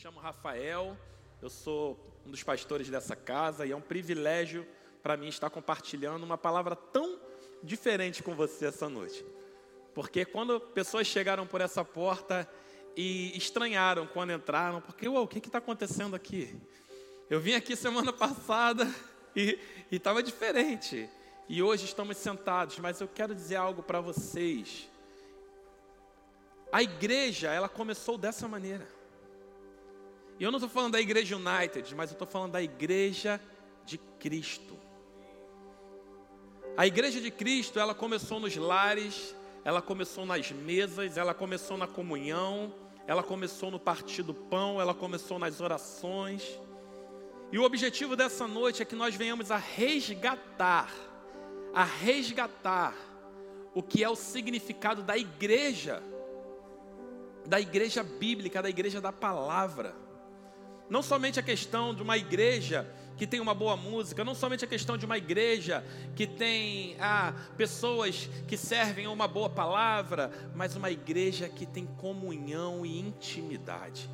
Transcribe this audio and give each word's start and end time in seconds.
chamo 0.00 0.20
Rafael, 0.20 0.96
eu 1.42 1.50
sou 1.50 1.98
um 2.24 2.30
dos 2.30 2.40
pastores 2.44 2.88
dessa 2.88 3.16
casa 3.16 3.66
e 3.66 3.72
é 3.72 3.76
um 3.76 3.80
privilégio 3.80 4.64
para 5.02 5.16
mim 5.16 5.26
estar 5.26 5.50
compartilhando 5.50 6.22
uma 6.22 6.38
palavra 6.38 6.76
tão 6.76 7.18
diferente 7.64 8.22
com 8.22 8.32
você 8.32 8.66
essa 8.66 8.88
noite. 8.88 9.26
Porque 9.92 10.24
quando 10.24 10.60
pessoas 10.60 11.08
chegaram 11.08 11.48
por 11.48 11.60
essa 11.60 11.84
porta 11.84 12.48
e 12.96 13.36
estranharam 13.36 14.06
quando 14.06 14.32
entraram, 14.32 14.80
porque 14.80 15.08
o 15.08 15.26
que 15.26 15.38
está 15.40 15.58
acontecendo 15.58 16.14
aqui? 16.14 16.56
Eu 17.28 17.40
vim 17.40 17.54
aqui 17.54 17.74
semana 17.74 18.12
passada 18.14 18.88
e 19.34 19.58
estava 19.90 20.22
diferente. 20.22 21.10
E 21.48 21.60
hoje 21.60 21.86
estamos 21.86 22.16
sentados, 22.18 22.78
mas 22.78 23.00
eu 23.00 23.08
quero 23.08 23.34
dizer 23.34 23.56
algo 23.56 23.82
para 23.82 24.00
vocês. 24.00 24.88
A 26.70 26.84
igreja, 26.84 27.52
ela 27.52 27.68
começou 27.68 28.16
dessa 28.16 28.46
maneira. 28.46 28.97
E 30.38 30.44
eu 30.44 30.50
não 30.50 30.58
estou 30.58 30.70
falando 30.70 30.92
da 30.92 31.00
igreja 31.00 31.36
United, 31.36 31.94
mas 31.94 32.10
eu 32.10 32.14
estou 32.14 32.28
falando 32.28 32.52
da 32.52 32.62
igreja 32.62 33.40
de 33.84 33.98
Cristo. 33.98 34.78
A 36.76 36.86
igreja 36.86 37.20
de 37.20 37.30
Cristo, 37.30 37.80
ela 37.80 37.92
começou 37.92 38.38
nos 38.38 38.54
lares, 38.54 39.34
ela 39.64 39.82
começou 39.82 40.24
nas 40.24 40.52
mesas, 40.52 41.16
ela 41.16 41.34
começou 41.34 41.76
na 41.76 41.88
comunhão, 41.88 42.72
ela 43.04 43.22
começou 43.22 43.70
no 43.70 43.80
partir 43.80 44.22
do 44.22 44.32
pão, 44.32 44.80
ela 44.80 44.94
começou 44.94 45.40
nas 45.40 45.60
orações. 45.60 46.58
E 47.50 47.58
o 47.58 47.64
objetivo 47.64 48.14
dessa 48.14 48.46
noite 48.46 48.80
é 48.80 48.84
que 48.84 48.94
nós 48.94 49.16
venhamos 49.16 49.50
a 49.50 49.56
resgatar, 49.56 50.92
a 51.74 51.82
resgatar 51.82 52.94
o 53.74 53.82
que 53.82 54.04
é 54.04 54.08
o 54.08 54.14
significado 54.14 55.02
da 55.02 55.18
igreja, 55.18 56.02
da 57.44 57.60
igreja 57.60 58.04
bíblica, 58.04 58.62
da 58.62 58.70
igreja 58.70 59.00
da 59.00 59.12
palavra. 59.12 59.96
Não 60.88 61.02
somente 61.02 61.38
a 61.38 61.42
questão 61.42 61.94
de 61.94 62.02
uma 62.02 62.16
igreja 62.16 62.86
que 63.16 63.26
tem 63.26 63.40
uma 63.40 63.52
boa 63.52 63.76
música, 63.76 64.24
não 64.24 64.34
somente 64.34 64.64
a 64.64 64.68
questão 64.68 64.96
de 64.96 65.04
uma 65.04 65.18
igreja 65.18 65.84
que 66.14 66.26
tem 66.26 66.96
ah, 67.00 67.34
pessoas 67.56 68.30
que 68.46 68.56
servem 68.56 69.08
uma 69.08 69.26
boa 69.26 69.50
palavra, 69.50 70.30
mas 70.54 70.76
uma 70.76 70.90
igreja 70.90 71.48
que 71.48 71.66
tem 71.66 71.84
comunhão 71.84 72.86
e 72.86 72.98
intimidade. 72.98 74.08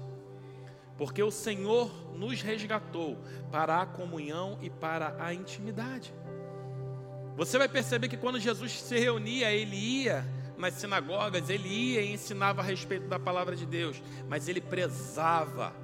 Porque 0.96 1.22
o 1.22 1.30
Senhor 1.30 1.90
nos 2.16 2.40
resgatou 2.40 3.18
para 3.52 3.82
a 3.82 3.86
comunhão 3.86 4.58
e 4.62 4.70
para 4.70 5.14
a 5.18 5.34
intimidade. 5.34 6.14
Você 7.36 7.58
vai 7.58 7.68
perceber 7.68 8.08
que 8.08 8.16
quando 8.16 8.40
Jesus 8.40 8.80
se 8.80 8.98
reunia, 8.98 9.50
ele 9.52 9.76
ia 9.76 10.24
nas 10.56 10.74
sinagogas, 10.74 11.50
ele 11.50 11.68
ia 11.68 12.00
e 12.00 12.12
ensinava 12.12 12.62
a 12.62 12.64
respeito 12.64 13.08
da 13.08 13.18
palavra 13.18 13.56
de 13.56 13.66
Deus, 13.66 14.00
mas 14.28 14.48
ele 14.48 14.60
prezava 14.60 15.74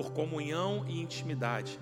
por 0.00 0.12
comunhão 0.12 0.86
e 0.88 0.98
intimidade. 0.98 1.78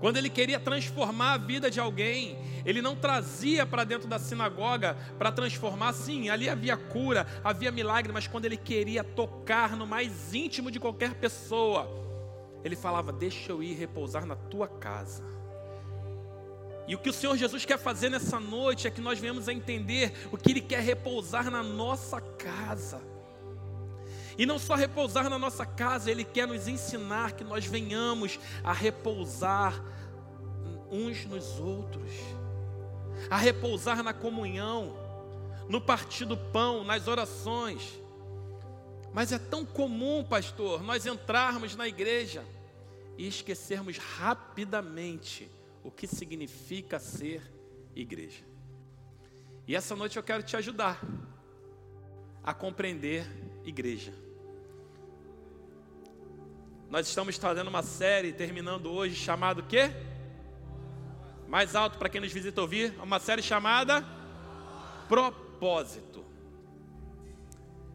Quando 0.00 0.16
ele 0.16 0.28
queria 0.28 0.58
transformar 0.58 1.34
a 1.34 1.38
vida 1.38 1.70
de 1.70 1.78
alguém, 1.78 2.36
ele 2.66 2.82
não 2.82 2.96
trazia 2.96 3.64
para 3.64 3.84
dentro 3.84 4.08
da 4.08 4.18
sinagoga 4.18 4.96
para 5.16 5.30
transformar, 5.30 5.92
sim, 5.92 6.28
ali 6.28 6.48
havia 6.48 6.76
cura, 6.76 7.24
havia 7.44 7.70
milagre, 7.70 8.12
mas 8.12 8.26
quando 8.26 8.46
ele 8.46 8.56
queria 8.56 9.04
tocar 9.04 9.76
no 9.76 9.86
mais 9.86 10.34
íntimo 10.34 10.72
de 10.72 10.80
qualquer 10.80 11.14
pessoa, 11.14 11.88
ele 12.64 12.74
falava: 12.74 13.12
Deixa 13.12 13.52
eu 13.52 13.62
ir 13.62 13.74
repousar 13.74 14.26
na 14.26 14.34
tua 14.34 14.66
casa. 14.66 15.22
E 16.88 16.96
o 16.96 16.98
que 16.98 17.10
o 17.10 17.12
Senhor 17.12 17.36
Jesus 17.36 17.64
quer 17.64 17.78
fazer 17.78 18.08
nessa 18.08 18.40
noite 18.40 18.88
é 18.88 18.90
que 18.90 19.00
nós 19.00 19.20
venhamos 19.20 19.48
a 19.48 19.52
entender 19.52 20.28
o 20.32 20.36
que 20.36 20.50
Ele 20.50 20.60
quer 20.60 20.80
repousar 20.80 21.48
na 21.48 21.62
nossa 21.62 22.20
casa. 22.20 23.11
E 24.38 24.46
não 24.46 24.58
só 24.58 24.74
repousar 24.74 25.28
na 25.28 25.38
nossa 25.38 25.66
casa, 25.66 26.10
Ele 26.10 26.24
quer 26.24 26.46
nos 26.46 26.66
ensinar 26.68 27.32
que 27.32 27.44
nós 27.44 27.66
venhamos 27.66 28.38
a 28.64 28.72
repousar 28.72 29.82
uns 30.90 31.24
nos 31.24 31.58
outros, 31.58 32.10
a 33.30 33.36
repousar 33.36 34.02
na 34.02 34.12
comunhão, 34.12 34.96
no 35.68 35.80
partir 35.80 36.24
do 36.24 36.36
pão, 36.36 36.84
nas 36.84 37.08
orações. 37.08 38.00
Mas 39.12 39.32
é 39.32 39.38
tão 39.38 39.64
comum, 39.64 40.24
pastor, 40.24 40.82
nós 40.82 41.06
entrarmos 41.06 41.76
na 41.76 41.86
igreja 41.86 42.44
e 43.16 43.26
esquecermos 43.26 43.98
rapidamente 43.98 45.50
o 45.84 45.90
que 45.90 46.06
significa 46.06 46.98
ser 46.98 47.42
igreja. 47.94 48.44
E 49.66 49.76
essa 49.76 49.94
noite 49.94 50.16
eu 50.16 50.22
quero 50.22 50.42
te 50.42 50.56
ajudar 50.56 51.00
a 52.42 52.52
compreender 52.52 53.26
igreja. 53.64 54.12
Nós 56.90 57.08
estamos 57.08 57.36
fazendo 57.36 57.68
uma 57.68 57.82
série, 57.82 58.32
terminando 58.32 58.90
hoje, 58.90 59.14
chamado 59.14 59.62
quê? 59.62 59.90
Mais 61.48 61.74
alto 61.74 61.98
para 61.98 62.08
quem 62.08 62.20
nos 62.20 62.32
visita 62.32 62.60
ouvir, 62.60 62.94
uma 63.02 63.18
série 63.18 63.42
chamada 63.42 64.04
Propósito. 65.08 66.24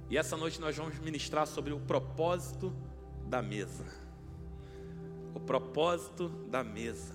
E 0.09 0.17
essa 0.17 0.37
noite 0.37 0.59
nós 0.61 0.75
vamos 0.75 0.97
ministrar 0.99 1.45
sobre 1.45 1.73
o 1.73 1.79
propósito 1.79 2.73
da 3.25 3.41
mesa. 3.41 3.85
O 5.33 5.39
propósito 5.39 6.29
da 6.49 6.63
mesa. 6.63 7.13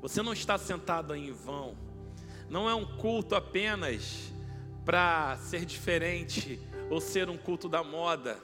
Você 0.00 0.22
não 0.22 0.32
está 0.32 0.56
sentado 0.58 1.14
em 1.14 1.32
vão. 1.32 1.76
Não 2.48 2.68
é 2.68 2.74
um 2.74 2.84
culto 2.96 3.34
apenas 3.34 4.32
para 4.84 5.36
ser 5.38 5.64
diferente 5.64 6.60
ou 6.90 7.00
ser 7.00 7.28
um 7.28 7.36
culto 7.36 7.68
da 7.68 7.82
moda, 7.82 8.38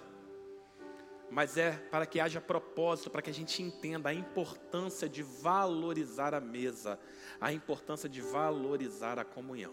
mas 1.30 1.56
é 1.56 1.72
para 1.72 2.06
que 2.06 2.18
haja 2.18 2.40
propósito, 2.40 3.10
para 3.10 3.22
que 3.22 3.30
a 3.30 3.34
gente 3.34 3.62
entenda 3.62 4.08
a 4.08 4.14
importância 4.14 5.08
de 5.08 5.22
valorizar 5.22 6.34
a 6.34 6.40
mesa, 6.40 6.98
a 7.40 7.52
importância 7.52 8.08
de 8.08 8.20
valorizar 8.20 9.18
a 9.18 9.24
comunhão. 9.24 9.72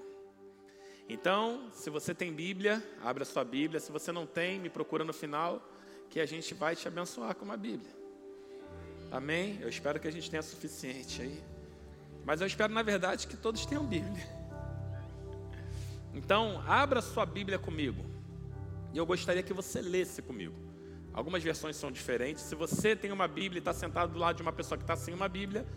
Então, 1.10 1.70
se 1.72 1.90
você 1.90 2.14
tem 2.14 2.34
Bíblia, 2.34 2.84
abra 3.02 3.24
sua 3.24 3.44
Bíblia. 3.44 3.80
Se 3.80 3.92
você 3.92 4.12
não 4.12 4.26
tem, 4.26 4.60
me 4.60 4.70
procura 4.70 5.06
no 5.06 5.14
final, 5.14 5.66
que 6.10 6.20
a 6.20 6.26
gente 6.26 6.54
vai 6.54 6.76
te 6.76 6.88
abençoar 6.88 7.34
com 7.34 7.46
uma 7.46 7.58
Bíblia. 7.58 7.92
Amém? 9.10 9.58
Eu 9.62 9.70
espero 9.70 10.00
que 10.00 10.08
a 10.08 10.12
gente 10.12 10.30
tenha 10.30 10.44
suficiente 10.44 11.22
aí. 11.22 11.44
Mas 12.26 12.42
eu 12.42 12.48
espero, 12.48 12.74
na 12.74 12.84
verdade, 12.84 13.26
que 13.26 13.38
todos 13.38 13.66
tenham 13.66 13.86
Bíblia. 13.86 14.28
Então, 16.14 16.62
abra 16.68 17.02
sua 17.02 17.26
Bíblia 17.26 17.58
comigo. 17.58 18.17
E 18.98 19.00
eu 19.00 19.06
gostaria 19.06 19.44
que 19.44 19.54
você 19.54 19.80
lesse 19.80 20.24
comigo. 20.24 20.56
Algumas 21.14 21.44
versões 21.44 21.76
são 21.76 21.92
diferentes. 21.92 22.42
Se 22.42 22.56
você 22.56 22.96
tem 22.96 23.12
uma 23.12 23.28
Bíblia 23.28 23.60
e 23.60 23.62
está 23.62 23.72
sentado 23.72 24.12
do 24.12 24.18
lado 24.18 24.38
de 24.38 24.42
uma 24.42 24.52
pessoa 24.52 24.76
que 24.76 24.84
está 24.84 24.96
sem 24.96 25.14
uma 25.14 25.30
Bíblia, 25.30 25.68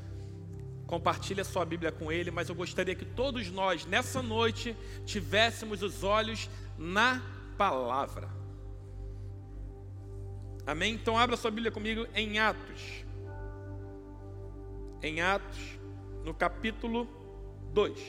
compartilhe 0.86 1.42
a 1.42 1.44
sua 1.44 1.66
Bíblia 1.66 1.92
com 1.92 2.10
ele. 2.10 2.30
Mas 2.30 2.48
eu 2.48 2.54
gostaria 2.54 2.94
que 2.94 3.04
todos 3.04 3.50
nós, 3.50 3.84
nessa 3.84 4.22
noite, 4.22 4.74
tivéssemos 5.04 5.82
os 5.82 6.02
olhos 6.02 6.48
na 6.78 7.22
palavra. 7.58 8.26
Amém? 10.66 10.94
Então, 10.94 11.18
abra 11.18 11.36
sua 11.36 11.50
Bíblia 11.50 11.70
comigo 11.70 12.06
em 12.14 12.38
Atos. 12.38 13.04
Em 15.02 15.20
Atos, 15.20 15.78
no 16.24 16.32
capítulo 16.32 17.06
2. 17.74 18.00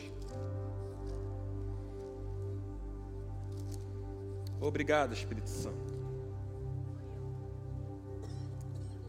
Obrigado, 4.61 5.11
Espírito 5.11 5.49
Santo. 5.49 5.91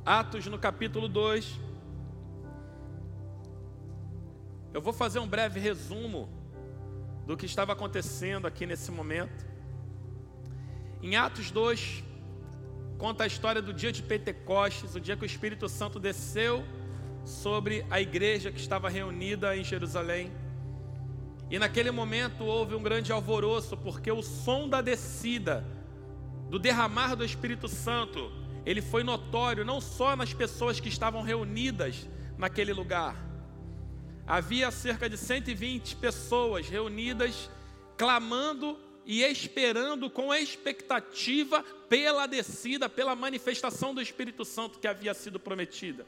Atos 0.03 0.47
no 0.47 0.59
capítulo 0.59 1.07
2. 1.07 1.61
Eu 4.73 4.81
vou 4.81 4.95
fazer 4.95 5.19
um 5.19 5.29
breve 5.29 5.61
resumo 5.61 6.27
do 7.27 7.37
que 7.37 7.45
estava 7.45 7.75
acontecendo 7.75 8.47
aqui 8.47 8.65
nesse 8.65 8.91
momento. 8.91 9.47
Em 11.03 11.17
Atos 11.17 11.51
2, 11.51 12.03
conta 12.97 13.25
a 13.25 13.27
história 13.27 13.61
do 13.61 13.75
dia 13.75 13.93
de 13.93 14.03
Pentecostes, 14.03 14.95
o 14.95 15.01
dia 15.01 15.19
que 15.19 15.25
o 15.25 15.27
Espírito 15.27 15.69
Santo 15.69 16.01
desceu 16.01 16.65
sobre 17.27 17.85
a 17.91 18.01
igreja 18.01 18.51
que 18.51 18.59
estava 18.59 18.89
reunida 18.89 19.55
em 19.55 19.63
Jerusalém. 19.63 20.33
E 21.53 21.59
naquele 21.59 21.91
momento 21.91 22.45
houve 22.45 22.75
um 22.75 22.83
grande 22.83 23.13
alvoroço, 23.13 23.77
porque 23.77 24.11
o 24.11 24.23
som 24.23 24.67
da 24.67 24.81
descida, 24.81 25.63
do 26.49 26.59
derramar 26.59 27.15
do 27.15 27.23
Espírito 27.23 27.69
Santo, 27.69 28.33
ele 28.65 28.81
foi 28.81 29.03
notório 29.03 29.63
não 29.63 29.79
só 29.79 30.17
nas 30.17 30.33
pessoas 30.33 30.81
que 30.81 30.89
estavam 30.89 31.21
reunidas 31.21 32.09
naquele 32.39 32.73
lugar. 32.73 33.23
Havia 34.27 34.71
cerca 34.71 35.11
de 35.11 35.19
120 35.19 35.97
pessoas 35.97 36.71
reunidas, 36.71 37.51
clamando 37.99 38.79
e 39.05 39.23
esperando 39.23 40.09
com 40.09 40.33
expectativa 40.33 41.63
pela 41.87 42.27
descida, 42.27 42.89
pela 42.89 43.15
manifestação 43.15 43.93
do 43.95 44.01
Espírito 44.01 44.43
Santo 44.43 44.79
que 44.79 44.89
havia 44.89 45.13
sido 45.13 45.39
prometida. 45.39 46.07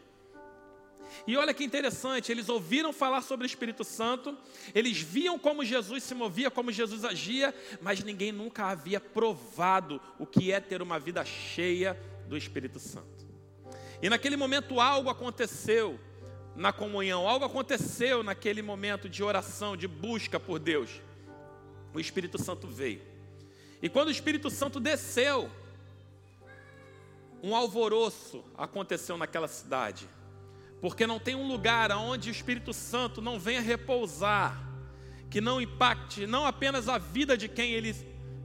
E 1.26 1.36
olha 1.36 1.54
que 1.54 1.64
interessante, 1.64 2.30
eles 2.30 2.48
ouviram 2.48 2.92
falar 2.92 3.22
sobre 3.22 3.44
o 3.44 3.48
Espírito 3.48 3.84
Santo, 3.84 4.36
eles 4.74 4.98
viam 4.98 5.38
como 5.38 5.64
Jesus 5.64 6.02
se 6.02 6.14
movia, 6.14 6.50
como 6.50 6.72
Jesus 6.72 7.04
agia, 7.04 7.54
mas 7.80 8.02
ninguém 8.02 8.32
nunca 8.32 8.66
havia 8.66 9.00
provado 9.00 10.00
o 10.18 10.26
que 10.26 10.52
é 10.52 10.60
ter 10.60 10.82
uma 10.82 10.98
vida 10.98 11.24
cheia 11.24 11.98
do 12.28 12.36
Espírito 12.36 12.78
Santo. 12.78 13.24
E 14.02 14.08
naquele 14.08 14.36
momento 14.36 14.80
algo 14.80 15.08
aconteceu 15.08 15.98
na 16.54 16.72
comunhão, 16.72 17.28
algo 17.28 17.44
aconteceu 17.44 18.22
naquele 18.22 18.62
momento 18.62 19.08
de 19.08 19.22
oração, 19.22 19.76
de 19.76 19.88
busca 19.88 20.38
por 20.38 20.58
Deus. 20.58 20.90
O 21.92 22.00
Espírito 22.00 22.42
Santo 22.42 22.66
veio. 22.66 23.02
E 23.80 23.88
quando 23.88 24.08
o 24.08 24.12
Espírito 24.12 24.50
Santo 24.50 24.78
desceu, 24.80 25.50
um 27.42 27.54
alvoroço 27.54 28.44
aconteceu 28.56 29.16
naquela 29.16 29.48
cidade. 29.48 30.08
Porque 30.84 31.06
não 31.06 31.18
tem 31.18 31.34
um 31.34 31.48
lugar 31.48 31.90
onde 31.92 32.28
o 32.28 32.30
Espírito 32.30 32.74
Santo 32.74 33.22
não 33.22 33.40
venha 33.40 33.62
repousar, 33.62 34.68
que 35.30 35.40
não 35.40 35.58
impacte 35.58 36.26
não 36.26 36.44
apenas 36.44 36.90
a 36.90 36.98
vida 36.98 37.38
de 37.38 37.48
quem 37.48 37.72
ele 37.72 37.96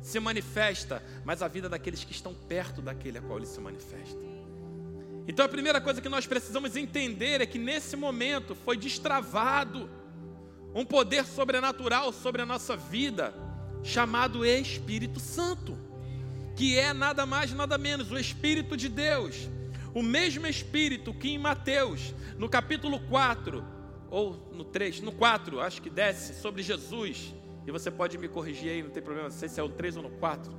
se 0.02 0.22
manifesta, 0.22 1.04
mas 1.26 1.42
a 1.42 1.50
vida 1.50 1.68
daqueles 1.68 2.06
que 2.06 2.14
estão 2.14 2.34
perto 2.34 2.82
daquele 2.82 3.18
a 3.18 3.22
qual 3.22 3.40
ele 3.40 3.46
se 3.46 3.60
manifesta. 3.60 4.18
Então 5.28 5.46
a 5.46 5.50
primeira 5.50 5.82
coisa 5.82 6.00
que 6.00 6.08
nós 6.08 6.26
precisamos 6.26 6.78
entender 6.78 7.42
é 7.42 7.46
que 7.46 7.60
nesse 7.60 7.98
momento 7.98 8.56
foi 8.56 8.78
destravado 8.78 9.90
um 10.74 10.86
poder 10.86 11.26
sobrenatural 11.26 12.14
sobre 12.14 12.42
a 12.42 12.46
nossa 12.46 12.78
vida, 12.78 13.34
chamado 13.84 14.46
Espírito 14.46 15.20
Santo, 15.20 15.78
que 16.56 16.80
é 16.80 16.94
nada 16.94 17.26
mais, 17.26 17.52
nada 17.52 17.78
menos 17.78 18.10
o 18.10 18.18
Espírito 18.18 18.78
de 18.78 18.88
Deus. 18.88 19.50
O 19.94 20.04
mesmo 20.04 20.46
Espírito 20.46 21.14
que 21.14 21.30
em 21.30 21.38
Mateus, 21.38 22.14
no 22.38 22.48
capítulo 22.48 23.00
4, 23.00 23.64
ou 24.10 24.50
no 24.54 24.64
3, 24.64 25.02
no 25.02 25.12
4, 25.12 25.60
acho 25.60 25.82
que 25.82 25.90
desce 25.90 26.34
sobre 26.40 26.62
Jesus, 26.62 27.34
e 27.66 27.72
você 27.72 27.90
pode 27.90 28.18
me 28.18 28.28
corrigir 28.28 28.70
aí, 28.72 28.84
não 28.84 28.90
tem 28.90 29.02
problema, 29.02 29.30
não 29.30 29.36
sei 29.36 29.50
se 29.50 29.60
é 29.60 29.64
o 29.64 29.70
3 29.70 29.98
ou 29.98 30.04
no 30.04 30.10
4. 30.12 30.52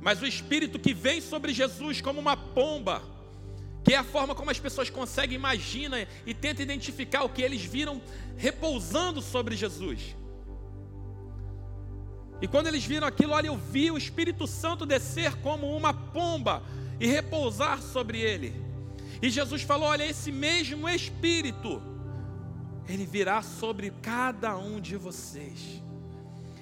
Mas 0.00 0.20
o 0.20 0.26
Espírito 0.26 0.78
que 0.78 0.92
vem 0.92 1.20
sobre 1.20 1.52
Jesus 1.52 2.00
como 2.00 2.20
uma 2.20 2.36
pomba, 2.36 3.02
que 3.84 3.94
é 3.94 3.96
a 3.96 4.04
forma 4.04 4.34
como 4.34 4.50
as 4.50 4.58
pessoas 4.58 4.90
conseguem, 4.90 5.36
imaginar 5.36 6.06
e 6.26 6.34
tentam 6.34 6.62
identificar 6.62 7.24
o 7.24 7.28
que 7.28 7.42
eles 7.42 7.64
viram 7.64 8.00
repousando 8.36 9.20
sobre 9.20 9.56
Jesus. 9.56 10.16
E 12.40 12.48
quando 12.48 12.66
eles 12.66 12.84
viram 12.84 13.06
aquilo, 13.06 13.32
olha, 13.32 13.46
eu 13.46 13.56
vi 13.56 13.92
o 13.92 13.96
Espírito 13.96 14.48
Santo 14.48 14.84
descer 14.84 15.36
como 15.36 15.76
uma 15.76 15.94
pomba 15.94 16.62
e 17.02 17.06
repousar 17.06 17.82
sobre 17.82 18.20
ele. 18.20 18.54
E 19.20 19.28
Jesus 19.28 19.62
falou: 19.62 19.88
Olha, 19.88 20.06
esse 20.06 20.30
mesmo 20.30 20.88
Espírito, 20.88 21.82
ele 22.88 23.04
virá 23.04 23.42
sobre 23.42 23.90
cada 24.00 24.56
um 24.56 24.80
de 24.80 24.96
vocês. 24.96 25.82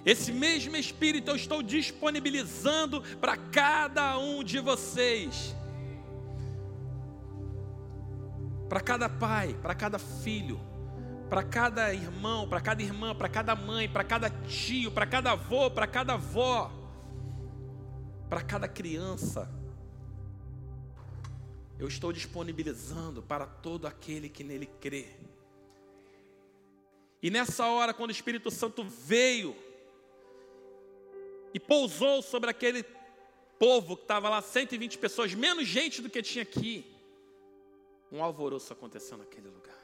Esse 0.05 0.33
mesmo 0.33 0.77
Espírito 0.77 1.31
eu 1.31 1.37
estou 1.37 1.63
disponibilizando 1.63 3.03
para 3.21 3.37
cada 3.37 4.19
um 4.19 4.43
de 4.43 4.59
vocês. 4.61 5.55
Para 8.67 8.81
cada 8.81 9.11
pai, 9.11 9.55
para 9.61 9.75
cada 9.75 9.99
filho, 9.99 10.59
para 11.29 11.43
cada 11.43 11.93
irmão, 11.93 12.49
para 12.49 12.63
cada 12.63 12.83
irmã, 12.83 13.15
para 13.15 13.29
cada 13.29 13.55
mãe, 13.55 13.91
para 13.91 14.05
cada 14.05 14.31
tio, 14.31 14.91
para 14.91 15.05
cada 15.05 15.33
avô, 15.33 15.71
para 15.71 15.87
cada 15.87 16.15
avó, 16.15 16.73
para 18.31 18.41
cada 18.41 18.67
criança. 18.67 19.60
Eu 21.81 21.89
estou 21.89 22.13
disponibilizando 22.13 23.23
para 23.23 23.47
todo 23.47 23.87
aquele 23.87 24.29
que 24.29 24.45
nele 24.45 24.67
crê. 24.67 25.09
E 27.23 27.31
nessa 27.31 27.67
hora, 27.69 27.95
quando 27.95 28.11
o 28.11 28.13
Espírito 28.13 28.51
Santo 28.51 28.85
veio, 28.85 29.57
e 31.55 31.59
pousou 31.59 32.21
sobre 32.21 32.51
aquele 32.51 32.85
povo 33.59 33.97
que 33.97 34.03
estava 34.03 34.29
lá, 34.29 34.43
120 34.43 34.99
pessoas, 34.99 35.33
menos 35.33 35.67
gente 35.67 36.03
do 36.03 36.11
que 36.11 36.23
tinha 36.23 36.43
aqui. 36.43 36.85
Um 38.13 38.23
alvoroço 38.23 38.75
aconteceu 38.75 39.17
naquele 39.17 39.49
lugar. 39.49 39.79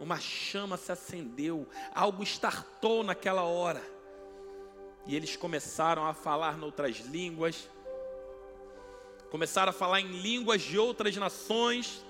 Uma 0.00 0.18
chama 0.18 0.76
se 0.76 0.90
acendeu, 0.90 1.68
algo 1.94 2.24
estartou 2.24 3.04
naquela 3.04 3.44
hora. 3.44 3.82
E 5.06 5.14
eles 5.14 5.36
começaram 5.36 6.04
a 6.04 6.12
falar 6.12 6.58
noutras 6.58 6.96
línguas, 6.96 7.68
começaram 9.30 9.70
a 9.70 9.72
falar 9.72 10.00
em 10.00 10.20
línguas 10.20 10.60
de 10.60 10.76
outras 10.76 11.16
nações, 11.16 12.04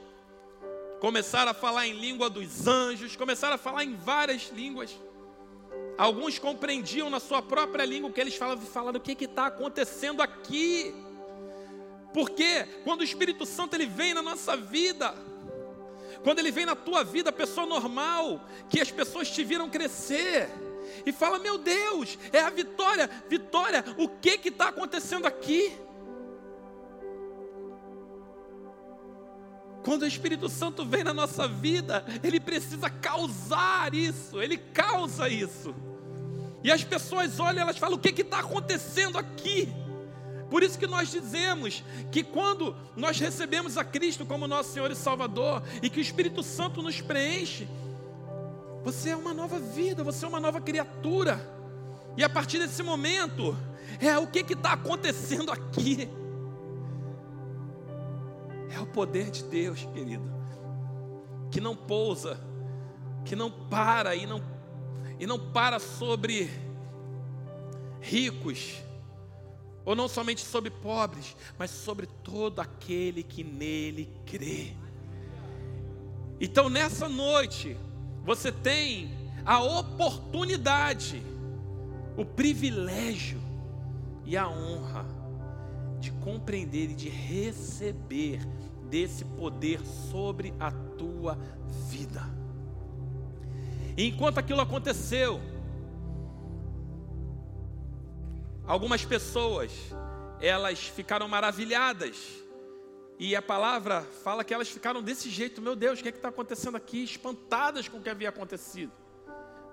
começaram 1.01 1.51
a 1.51 1.55
falar 1.55 1.87
em 1.87 1.93
língua 1.93 2.31
dos 2.31 2.67
anjos, 2.67 3.15
começaram 3.15 3.55
a 3.55 3.59
falar 3.59 3.85
em 3.85 3.95
várias 3.95 4.51
línguas. 4.55 4.91
Alguns 5.99 6.39
compreendiam 6.39 7.11
na 7.11 7.21
sua 7.21 7.43
própria 7.43 7.85
língua 7.85 8.09
o 8.09 8.13
que 8.13 8.21
eles 8.21 8.35
falavam, 8.35 8.65
falando 8.65 8.97
o 8.97 9.01
que 9.01 9.25
está 9.25 9.47
acontecendo 9.47 10.23
aqui. 10.23 10.95
Porque 12.13 12.67
quando 12.85 13.01
o 13.01 13.05
Espírito 13.05 13.45
Santo 13.45 13.75
ele 13.75 13.87
vem 13.87 14.15
na 14.15 14.23
nossa 14.23 14.57
vida, 14.57 15.15
quando 16.25 16.39
ele 16.39 16.51
vem 16.51 16.65
na 16.65 16.75
tua 16.75 17.05
vida, 17.05 17.31
pessoa 17.31 17.67
normal, 17.67 18.41
que 18.69 18.81
as 18.81 18.91
pessoas 18.91 19.31
te 19.31 19.45
viram 19.45 19.69
crescer, 19.69 20.49
e 21.05 21.13
fala: 21.13 21.39
Meu 21.39 21.59
Deus, 21.59 22.19
é 22.33 22.41
a 22.41 22.51
vitória, 22.51 23.09
vitória, 23.29 23.85
o 23.99 24.09
que 24.09 24.49
está 24.49 24.69
acontecendo 24.69 25.27
aqui? 25.27 25.79
Quando 29.83 30.03
o 30.03 30.07
Espírito 30.07 30.49
Santo 30.49 30.85
vem 30.85 31.03
na 31.03 31.15
nossa 31.15 31.49
vida, 31.49 32.05
ele 32.23 32.39
precisa 32.39 32.91
causar 32.91 33.95
isso, 33.95 34.41
ele 34.41 34.59
causa 34.59 35.29
isso. 35.29 35.75
E 36.63 36.71
as 36.71 36.85
pessoas 36.85 37.41
olham, 37.41 37.63
elas 37.63 37.79
falam: 37.79 37.97
o 37.97 38.01
que 38.01 38.21
está 38.21 38.41
acontecendo 38.41 39.17
aqui? 39.19 39.73
Por 40.51 40.63
isso 40.63 40.79
que 40.79 40.87
nós 40.87 41.11
dizemos 41.11 41.85
que 42.11 42.25
quando 42.25 42.77
nós 42.97 43.19
recebemos 43.21 43.79
a 43.79 43.85
Cristo 43.85 44.27
como 44.27 44.49
nosso 44.49 44.73
Senhor 44.73 44.91
e 44.91 44.97
Salvador 44.97 45.63
e 45.81 45.89
que 45.89 46.01
o 46.01 46.03
Espírito 46.03 46.43
Santo 46.43 46.83
nos 46.83 47.01
preenche, 47.01 47.69
você 48.83 49.11
é 49.11 49.17
uma 49.17 49.33
nova 49.33 49.61
vida, 49.61 50.03
você 50.03 50.25
é 50.25 50.29
uma 50.29 50.41
nova 50.41 50.61
criatura. 50.61 51.41
E 52.17 52.25
a 52.25 52.29
partir 52.29 52.59
desse 52.59 52.83
momento, 52.83 53.57
é 54.01 54.19
o 54.19 54.27
que 54.27 54.41
está 54.41 54.73
acontecendo 54.73 55.53
aqui? 55.53 56.09
É 58.75 58.79
o 58.79 58.87
poder 58.87 59.31
de 59.31 59.43
Deus, 59.45 59.85
querido, 59.93 60.31
que 61.51 61.61
não 61.61 61.75
pousa, 61.75 62.41
que 63.25 63.35
não 63.35 63.51
para 63.51 64.15
e 64.15 64.27
não 64.27 64.43
e 65.19 65.27
não 65.27 65.39
para 65.53 65.79
sobre 65.79 66.51
ricos, 68.01 68.83
ou 69.85 69.95
não 69.95 70.09
somente 70.09 70.41
sobre 70.41 70.71
pobres, 70.71 71.37
mas 71.59 71.71
sobre 71.71 72.07
todo 72.07 72.61
aquele 72.61 73.23
que 73.23 73.45
nele 73.45 74.11
crê. 74.25 74.73
Então 76.41 76.71
nessa 76.71 77.07
noite, 77.07 77.77
você 78.25 78.51
tem 78.51 79.11
a 79.45 79.63
oportunidade, 79.63 81.23
o 82.17 82.25
privilégio 82.25 83.41
e 84.25 84.39
a 84.39 84.49
honra 84.49 85.20
de 86.01 86.11
compreender 86.13 86.91
e 86.91 86.95
de 86.95 87.09
receber 87.09 88.41
desse 88.89 89.25
poder 89.25 89.81
sobre 89.87 90.53
a 90.59 90.71
tua 90.71 91.39
vida. 91.89 92.23
E 93.97 94.07
enquanto 94.07 94.39
aquilo 94.39 94.61
aconteceu, 94.61 95.41
algumas 98.67 99.05
pessoas, 99.05 99.71
elas 100.41 100.81
ficaram 100.89 101.29
maravilhadas. 101.29 102.17
E 103.19 103.37
a 103.37 103.43
palavra 103.43 104.01
fala 104.25 104.43
que 104.43 104.55
elas 104.55 104.71
ficaram 104.71 105.03
desse 105.03 105.29
jeito, 105.29 105.61
meu 105.61 105.77
Deus, 105.77 106.01
o 106.01 106.03
que 106.03 106.09
é 106.09 106.13
está 106.13 106.31
acontecendo 106.31 106.77
aqui? 106.77 107.05
Espantadas 107.05 107.87
com 107.87 107.99
o 107.99 108.03
que 108.03 108.09
havia 108.09 108.31
acontecido. 108.31 108.93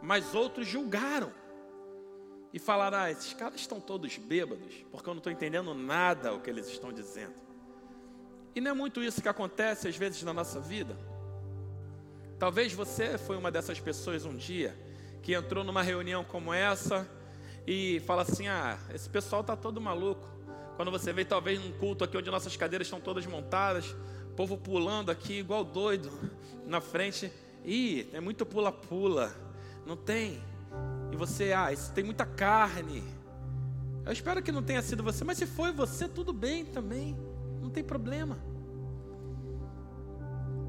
Mas 0.02 0.36
outros 0.36 0.68
julgaram 0.68 1.32
e 2.54 2.60
falaram: 2.60 2.98
ah, 2.98 3.12
esses 3.12 3.34
caras 3.34 3.60
estão 3.60 3.80
todos 3.80 4.18
bêbados, 4.18 4.74
porque 4.92 5.10
eu 5.10 5.14
não 5.14 5.20
estou 5.20 5.32
entendendo 5.32 5.74
nada 5.74 6.34
o 6.34 6.40
que 6.40 6.50
eles 6.50 6.68
estão 6.68 6.92
dizendo. 6.92 7.36
E 8.56 8.62
não 8.62 8.72
é 8.72 8.74
muito 8.74 9.04
isso 9.04 9.22
que 9.22 9.30
acontece 9.30 9.88
às 9.88 9.96
vezes 9.96 10.24
na 10.24 10.34
nossa 10.34 10.60
vida. 10.60 10.98
Talvez 12.40 12.74
você 12.74 13.18
foi 13.18 13.38
uma 13.38 13.52
dessas 13.52 13.80
pessoas 13.80 14.26
um 14.26 14.36
dia 14.36 14.76
que 15.22 15.34
entrou 15.34 15.64
numa 15.64 15.82
reunião 15.82 16.24
como 16.24 16.54
essa 16.54 17.08
e 17.66 18.00
fala 18.02 18.22
assim: 18.22 18.48
ah, 18.48 18.80
esse 18.94 19.10
pessoal 19.10 19.42
está 19.42 19.56
todo 19.56 19.82
maluco. 19.82 20.28
Quando 20.76 20.92
você 20.92 21.12
vê 21.12 21.26
talvez 21.26 21.60
num 21.60 21.72
culto 21.72 22.04
aqui 22.04 22.18
onde 22.18 22.30
nossas 22.30 22.56
cadeiras 22.56 22.88
estão 22.88 23.02
todas 23.02 23.26
montadas, 23.26 23.96
povo 24.36 24.56
pulando 24.56 25.10
aqui 25.10 25.40
igual 25.40 25.64
doido 25.64 26.12
na 26.66 26.80
frente. 26.80 27.32
Ih, 27.66 28.08
é 28.14 28.20
muito 28.20 28.46
pula-pula. 28.46 29.36
Não 29.86 29.98
tem. 29.98 30.42
E 31.12 31.16
você, 31.16 31.54
ah, 31.54 31.72
isso 31.72 31.92
tem 31.94 32.04
muita 32.04 32.26
carne. 32.26 33.04
Eu 34.06 34.12
espero 34.12 34.42
que 34.42 34.52
não 34.52 34.64
tenha 34.64 34.82
sido 34.82 35.04
você, 35.04 35.24
mas 35.24 35.38
se 35.38 35.46
foi 35.46 35.72
você, 35.72 36.08
tudo 36.08 36.34
bem 36.34 36.66
também. 36.66 37.18
Não 37.62 37.70
tem 37.70 37.84
problema. 37.84 38.38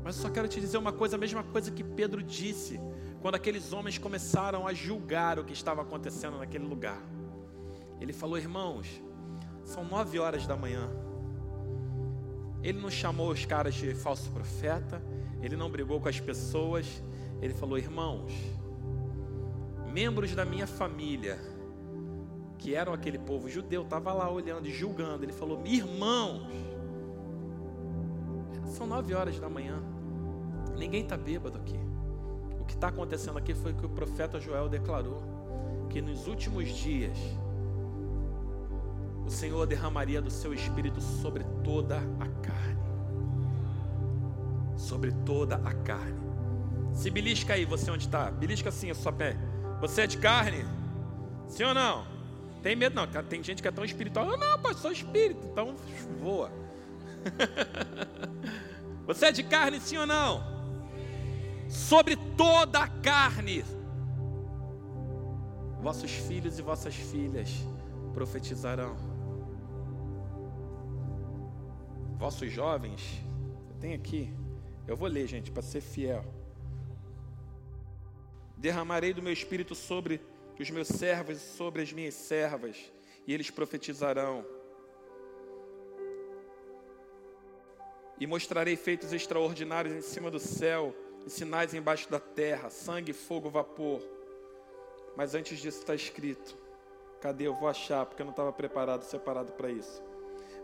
Mas 0.03 0.17
eu 0.17 0.23
só 0.23 0.31
quero 0.31 0.49
te 0.49 0.61
dizer 0.61 0.79
uma 0.79 0.93
coisa, 0.93 1.17
a 1.17 1.19
mesma 1.19 1.43
coisa 1.43 1.71
que 1.71 1.85
Pedro 1.85 2.23
disse, 2.23 2.81
quando 3.21 3.35
aqueles 3.35 3.73
homens 3.73 3.99
começaram 3.99 4.67
a 4.67 4.73
julgar 4.73 5.39
o 5.39 5.45
que 5.45 5.53
estava 5.53 5.83
acontecendo 5.83 6.39
naquele 6.39 6.65
lugar. 6.65 7.01
Ele 8.01 8.13
falou, 8.13 8.39
irmãos, 8.39 9.03
são 9.65 9.85
nove 9.85 10.19
horas 10.19 10.47
da 10.47 10.57
manhã. 10.57 10.89
Ele 12.63 12.81
não 12.81 12.91
chamou 12.91 13.31
os 13.31 13.45
caras 13.45 13.75
de 13.75 13.95
falso 13.95 14.31
profeta, 14.31 15.03
ele 15.43 15.57
não 15.57 15.71
brigou 15.71 16.01
com 16.01 16.09
as 16.09 16.19
pessoas, 16.19 17.03
ele 17.41 17.55
falou: 17.55 17.79
irmãos, 17.79 18.33
membros 19.99 20.33
da 20.33 20.45
minha 20.45 20.65
família, 20.65 21.41
que 22.57 22.73
eram 22.73 22.93
aquele 22.93 23.19
povo 23.19 23.49
judeu, 23.49 23.83
estava 23.83 24.13
lá 24.13 24.31
olhando 24.31 24.69
e 24.69 24.71
julgando. 24.71 25.25
Ele 25.25 25.33
falou: 25.33 25.61
irmãos, 25.65 26.47
são 28.77 28.87
nove 28.87 29.13
horas 29.13 29.41
da 29.41 29.49
manhã, 29.49 29.83
ninguém 30.77 31.03
está 31.03 31.17
bêbado 31.17 31.59
aqui. 31.59 31.81
O 32.61 32.65
que 32.65 32.75
está 32.75 32.89
acontecendo 32.89 33.39
aqui 33.39 33.55
foi 33.55 33.73
que 33.73 33.85
o 33.85 33.89
profeta 33.89 34.39
Joel 34.39 34.69
declarou 34.69 35.21
que 35.91 36.01
nos 36.01 36.29
últimos 36.29 36.69
dias 36.69 37.19
o 39.27 39.31
Senhor 39.31 39.67
derramaria 39.67 40.23
do 40.23 40.31
seu 40.31 40.55
espírito 40.55 41.01
sobre 41.01 41.43
toda 41.65 41.97
a 42.21 42.29
carne. 42.41 42.79
Sobre 44.77 45.11
toda 45.27 45.57
a 45.57 45.75
carne. 45.75 46.21
Se 46.93 47.11
belisca 47.11 47.55
aí, 47.55 47.65
você 47.65 47.91
onde 47.91 48.07
está? 48.07 48.31
Belisca 48.31 48.69
assim 48.69 48.93
a 48.93 48.95
sua 48.95 49.13
pé. 49.13 49.48
Você 49.81 50.03
é 50.03 50.07
de 50.07 50.19
carne? 50.19 50.65
Sim 51.49 51.65
ou 51.65 51.75
não? 51.75 52.07
Tem 52.63 52.75
medo 52.75 52.95
não? 52.95 53.07
Tem 53.25 53.43
gente 53.43 53.63
que 53.63 53.69
é 53.69 53.71
tão 53.71 53.85
espiritual. 53.85 54.27
Eu 54.29 54.37
não, 54.37 54.59
pastor, 54.59 54.83
sou 54.83 54.93
espírito. 54.93 55.47
Então 55.47 55.77
voa. 56.21 56.51
Você 59.07 59.27
é 59.27 59.33
de 59.33 59.43
carne, 59.43 59.81
sim 59.81 59.97
ou 59.97 60.07
não? 60.07 60.43
Sobre 61.69 62.17
toda 62.37 62.81
a 62.81 62.89
carne. 62.89 63.65
Vossos 65.81 66.11
filhos 66.11 66.59
e 66.59 66.63
vossas 66.63 66.95
filhas 66.95 67.49
profetizarão 68.13 68.97
vossos 72.19 72.51
jovens, 72.51 73.23
tem 73.81 73.95
aqui, 73.95 74.35
eu 74.87 74.97
vou 74.97 75.09
ler, 75.09 75.27
gente, 75.29 75.53
para 75.53 75.63
ser 75.63 75.81
fiel. 75.81 76.25
Derramarei 78.59 79.13
do 79.15 79.23
meu 79.23 79.33
espírito 79.33 79.75
sobre 79.75 80.21
os 80.59 80.71
meus 80.71 80.89
servos 80.89 81.39
e 81.39 81.57
sobre 81.57 81.83
as 81.83 81.93
minhas 81.93 82.15
servas, 82.15 82.77
e 83.27 83.33
eles 83.33 83.51
profetizarão. 83.51 84.45
E 88.19 88.27
mostrarei 88.27 88.75
feitos 88.77 89.13
extraordinários 89.13 89.95
em 89.95 90.03
cima 90.03 90.31
do 90.31 90.41
céu, 90.41 90.93
e 91.25 91.31
sinais 91.31 91.73
embaixo 91.73 92.11
da 92.11 92.19
terra, 92.19 92.69
sangue, 92.69 93.13
fogo, 93.13 93.49
vapor. 93.49 94.03
Mas 95.17 95.37
antes 95.37 95.61
disso 95.61 95.79
está 95.79 95.95
escrito: 95.95 96.57
cadê? 97.21 97.47
Eu 97.47 97.55
vou 97.55 97.69
achar, 97.69 98.07
porque 98.07 98.23
eu 98.23 98.27
não 98.27 98.33
estava 98.33 98.53
preparado, 98.53 99.05
separado 99.05 99.53
para 99.53 99.71
isso. 99.71 100.03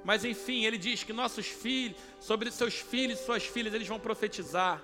Mas 0.03 0.25
enfim, 0.25 0.65
ele 0.65 0.77
diz 0.77 1.05
que 1.05 1.13
nossos 1.13 1.47
filhos, 1.47 1.97
sobre 2.19 2.51
seus 2.51 2.75
filhos 2.75 3.21
e 3.21 3.25
suas 3.25 3.45
filhas, 3.45 3.73
eles 3.73 3.87
vão 3.87 4.01
profetizar. 4.01 4.83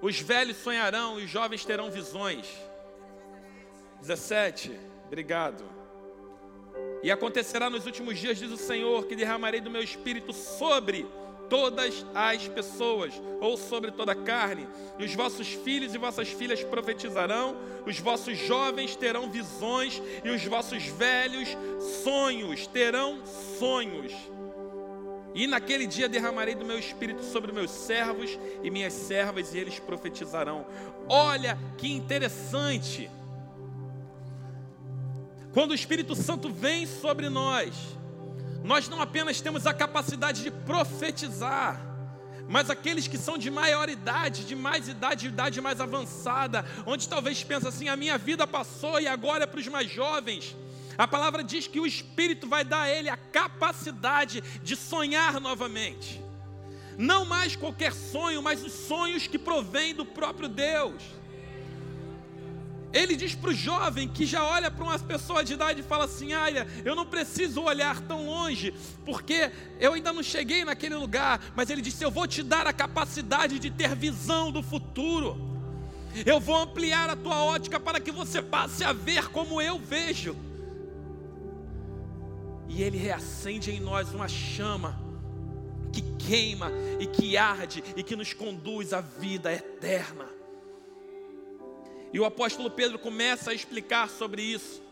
Os 0.00 0.20
velhos 0.20 0.56
sonharão 0.58 1.18
e 1.18 1.24
os 1.24 1.30
jovens 1.30 1.64
terão 1.64 1.90
visões. 1.90 2.46
17. 4.00 4.78
Obrigado. 5.06 5.64
E 7.02 7.10
acontecerá 7.10 7.70
nos 7.70 7.86
últimos 7.86 8.18
dias, 8.18 8.38
diz 8.38 8.50
o 8.50 8.56
Senhor, 8.56 9.06
que 9.06 9.16
derramarei 9.16 9.60
do 9.60 9.70
meu 9.70 9.82
espírito 9.82 10.32
sobre 10.32 11.06
todas 11.48 12.04
as 12.14 12.48
pessoas, 12.48 13.12
ou 13.40 13.56
sobre 13.56 13.90
toda 13.92 14.12
a 14.12 14.16
carne, 14.16 14.66
e 14.98 15.04
os 15.04 15.14
vossos 15.14 15.48
filhos 15.48 15.94
e 15.94 15.98
vossas 15.98 16.28
filhas 16.28 16.62
profetizarão, 16.64 17.56
os 17.86 17.98
vossos 18.00 18.36
jovens 18.36 18.96
terão 18.96 19.30
visões, 19.30 20.02
e 20.24 20.30
os 20.30 20.44
vossos 20.44 20.84
velhos 20.86 21.48
sonhos, 22.02 22.66
terão 22.66 23.24
sonhos. 23.58 24.12
E 25.36 25.46
naquele 25.46 25.86
dia 25.86 26.08
derramarei 26.08 26.54
do 26.54 26.64
meu 26.64 26.78
espírito 26.78 27.22
sobre 27.22 27.52
meus 27.52 27.70
servos 27.70 28.38
e 28.62 28.70
minhas 28.70 28.94
servas, 28.94 29.52
e 29.52 29.58
eles 29.58 29.78
profetizarão. 29.78 30.64
Olha 31.06 31.58
que 31.76 31.92
interessante. 31.92 33.10
Quando 35.52 35.72
o 35.72 35.74
Espírito 35.74 36.14
Santo 36.14 36.50
vem 36.50 36.86
sobre 36.86 37.28
nós, 37.28 37.74
nós 38.64 38.88
não 38.88 38.98
apenas 38.98 39.38
temos 39.42 39.66
a 39.66 39.74
capacidade 39.74 40.42
de 40.42 40.50
profetizar, 40.50 41.82
mas 42.48 42.70
aqueles 42.70 43.06
que 43.06 43.18
são 43.18 43.36
de 43.36 43.50
maior 43.50 43.90
idade, 43.90 44.46
de 44.46 44.56
mais 44.56 44.88
idade, 44.88 45.26
idade 45.26 45.60
mais 45.60 45.82
avançada, 45.82 46.64
onde 46.86 47.06
talvez 47.06 47.44
pensa 47.44 47.68
assim: 47.68 47.90
a 47.90 47.96
minha 47.96 48.16
vida 48.16 48.46
passou 48.46 48.98
e 48.98 49.06
agora 49.06 49.44
é 49.44 49.46
para 49.46 49.60
os 49.60 49.68
mais 49.68 49.90
jovens. 49.90 50.56
A 50.98 51.06
palavra 51.06 51.44
diz 51.44 51.66
que 51.66 51.80
o 51.80 51.86
Espírito 51.86 52.48
vai 52.48 52.64
dar 52.64 52.82
a 52.82 52.90
ele 52.90 53.08
a 53.08 53.16
capacidade 53.16 54.42
de 54.62 54.74
sonhar 54.76 55.40
novamente. 55.40 56.22
Não 56.98 57.26
mais 57.26 57.54
qualquer 57.54 57.92
sonho, 57.92 58.42
mas 58.42 58.64
os 58.64 58.72
sonhos 58.72 59.26
que 59.26 59.38
provêm 59.38 59.94
do 59.94 60.04
próprio 60.04 60.48
Deus. 60.48 61.02
Ele 62.92 63.14
diz 63.14 63.34
para 63.34 63.50
o 63.50 63.54
jovem 63.54 64.08
que 64.08 64.24
já 64.24 64.42
olha 64.42 64.70
para 64.70 64.82
uma 64.82 64.98
pessoa 64.98 65.44
de 65.44 65.52
idade 65.52 65.80
e 65.80 65.82
fala 65.82 66.06
assim: 66.06 66.32
Olha, 66.32 66.66
eu 66.82 66.94
não 66.94 67.04
preciso 67.04 67.60
olhar 67.60 68.00
tão 68.00 68.24
longe, 68.24 68.72
porque 69.04 69.52
eu 69.78 69.92
ainda 69.92 70.14
não 70.14 70.22
cheguei 70.22 70.64
naquele 70.64 70.94
lugar. 70.94 71.38
Mas 71.54 71.68
ele 71.68 71.82
disse: 71.82 72.02
Eu 72.02 72.10
vou 72.10 72.26
te 72.26 72.42
dar 72.42 72.66
a 72.66 72.72
capacidade 72.72 73.58
de 73.58 73.70
ter 73.70 73.94
visão 73.94 74.50
do 74.50 74.62
futuro. 74.62 75.36
Eu 76.24 76.40
vou 76.40 76.56
ampliar 76.56 77.10
a 77.10 77.16
tua 77.16 77.44
ótica 77.44 77.78
para 77.78 78.00
que 78.00 78.10
você 78.10 78.40
passe 78.40 78.82
a 78.82 78.94
ver 78.94 79.28
como 79.28 79.60
eu 79.60 79.78
vejo. 79.78 80.45
E 82.68 82.82
ele 82.82 82.98
reacende 82.98 83.70
em 83.70 83.80
nós 83.80 84.12
uma 84.12 84.28
chama 84.28 84.98
que 85.92 86.02
queima 86.26 86.70
e 87.00 87.06
que 87.06 87.36
arde 87.36 87.82
e 87.96 88.02
que 88.02 88.16
nos 88.16 88.32
conduz 88.32 88.92
à 88.92 89.00
vida 89.00 89.52
eterna. 89.52 90.28
E 92.12 92.20
o 92.20 92.24
apóstolo 92.24 92.70
Pedro 92.70 92.98
começa 92.98 93.50
a 93.50 93.54
explicar 93.54 94.08
sobre 94.08 94.42
isso. 94.42 94.82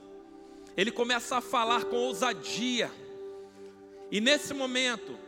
Ele 0.77 0.91
começa 0.91 1.37
a 1.37 1.41
falar 1.41 1.85
com 1.85 1.97
ousadia. 1.97 2.91
E 4.11 4.21
nesse 4.21 4.53
momento, 4.53 5.19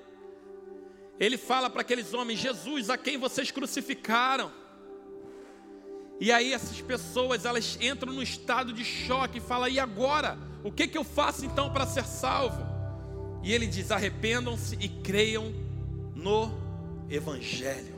ele 1.18 1.36
fala 1.36 1.70
para 1.70 1.80
aqueles 1.80 2.12
homens: 2.12 2.38
Jesus, 2.38 2.90
a 2.90 2.98
quem 2.98 3.16
vocês 3.16 3.50
crucificaram. 3.50 4.52
E 6.20 6.32
aí 6.32 6.52
essas 6.52 6.80
pessoas, 6.80 7.44
elas 7.44 7.78
entram 7.80 8.12
no 8.12 8.22
estado 8.22 8.72
de 8.72 8.84
choque 8.84 9.38
e 9.38 9.40
falam: 9.40 9.68
"E 9.68 9.78
agora? 9.78 10.38
O 10.66 10.72
que 10.72 10.88
que 10.88 10.98
eu 10.98 11.04
faço 11.04 11.44
então 11.44 11.72
para 11.72 11.86
ser 11.86 12.04
salvo?" 12.04 12.62
E 13.42 13.52
ele 13.52 13.66
diz: 13.66 13.90
"Arrependam-se 13.90 14.76
e 14.80 14.88
creiam 14.88 15.52
no 16.14 16.50
evangelho." 17.08 17.96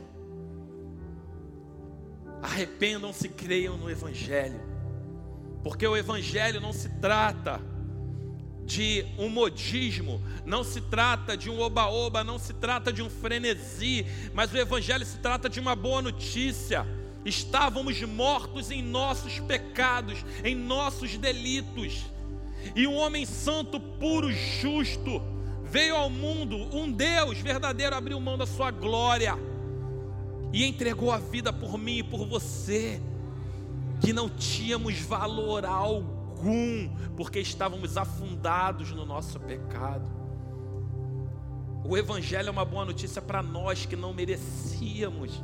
Arrependam-se, 2.41 3.27
creiam 3.27 3.77
no 3.77 3.89
Evangelho, 3.89 4.61
porque 5.61 5.85
o 5.85 5.97
Evangelho 5.97 6.61
não 6.61 6.71
se 6.71 6.87
trata 6.87 7.61
de 8.65 9.05
um 9.17 9.27
modismo, 9.27 10.21
não 10.45 10.63
se 10.63 10.79
trata 10.79 11.35
de 11.35 11.49
um 11.49 11.59
oba-oba, 11.59 12.23
não 12.23 12.39
se 12.39 12.53
trata 12.53 12.93
de 12.93 13.01
um 13.01 13.09
frenesi, 13.09 14.05
mas 14.33 14.53
o 14.53 14.57
Evangelho 14.57 15.05
se 15.05 15.17
trata 15.17 15.49
de 15.49 15.59
uma 15.59 15.75
boa 15.75 16.01
notícia. 16.01 16.85
Estávamos 17.25 18.01
mortos 18.03 18.71
em 18.71 18.81
nossos 18.81 19.39
pecados, 19.39 20.23
em 20.43 20.55
nossos 20.55 21.17
delitos, 21.17 22.05
e 22.75 22.87
um 22.87 22.95
homem 22.95 23.25
santo, 23.25 23.79
puro, 23.79 24.31
justo, 24.31 25.21
veio 25.63 25.95
ao 25.95 26.09
mundo, 26.09 26.57
um 26.75 26.91
Deus 26.91 27.37
verdadeiro 27.39 27.95
abriu 27.95 28.19
mão 28.19 28.37
da 28.37 28.45
sua 28.45 28.71
glória 28.71 29.37
e 30.51 30.65
entregou 30.65 31.11
a 31.11 31.17
vida 31.17 31.53
por 31.53 31.77
mim 31.77 31.99
e 31.99 32.03
por 32.03 32.25
você, 32.25 32.99
que 34.01 34.11
não 34.11 34.29
tínhamos 34.29 34.99
valor 34.99 35.65
algum, 35.65 36.89
porque 37.15 37.39
estávamos 37.39 37.97
afundados 37.97 38.91
no 38.91 39.05
nosso 39.05 39.39
pecado. 39.39 40.09
O 41.83 41.97
Evangelho 41.97 42.47
é 42.47 42.51
uma 42.51 42.65
boa 42.65 42.85
notícia 42.85 43.21
para 43.21 43.41
nós 43.41 43.85
que 43.85 43.95
não 43.95 44.13
merecíamos, 44.13 45.41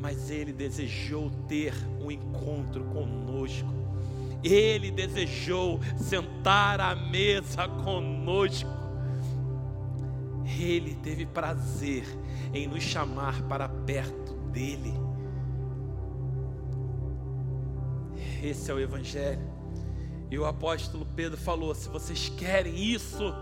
mas 0.00 0.30
Ele 0.30 0.52
desejou 0.52 1.30
ter 1.48 1.74
um 2.00 2.10
encontro 2.10 2.84
conosco. 2.84 3.77
Ele 4.42 4.90
desejou 4.90 5.80
sentar 5.96 6.80
à 6.80 6.94
mesa 6.94 7.68
conosco. 7.68 8.70
Ele 10.58 10.94
teve 10.96 11.26
prazer 11.26 12.04
em 12.52 12.66
nos 12.66 12.82
chamar 12.82 13.42
para 13.42 13.68
perto 13.68 14.34
dele. 14.52 14.94
Esse 18.42 18.70
é 18.70 18.74
o 18.74 18.80
Evangelho. 18.80 19.58
E 20.30 20.38
o 20.38 20.44
apóstolo 20.44 21.06
Pedro 21.16 21.36
falou: 21.36 21.74
se 21.74 21.88
vocês 21.88 22.28
querem 22.28 22.76
isso, 22.76 23.34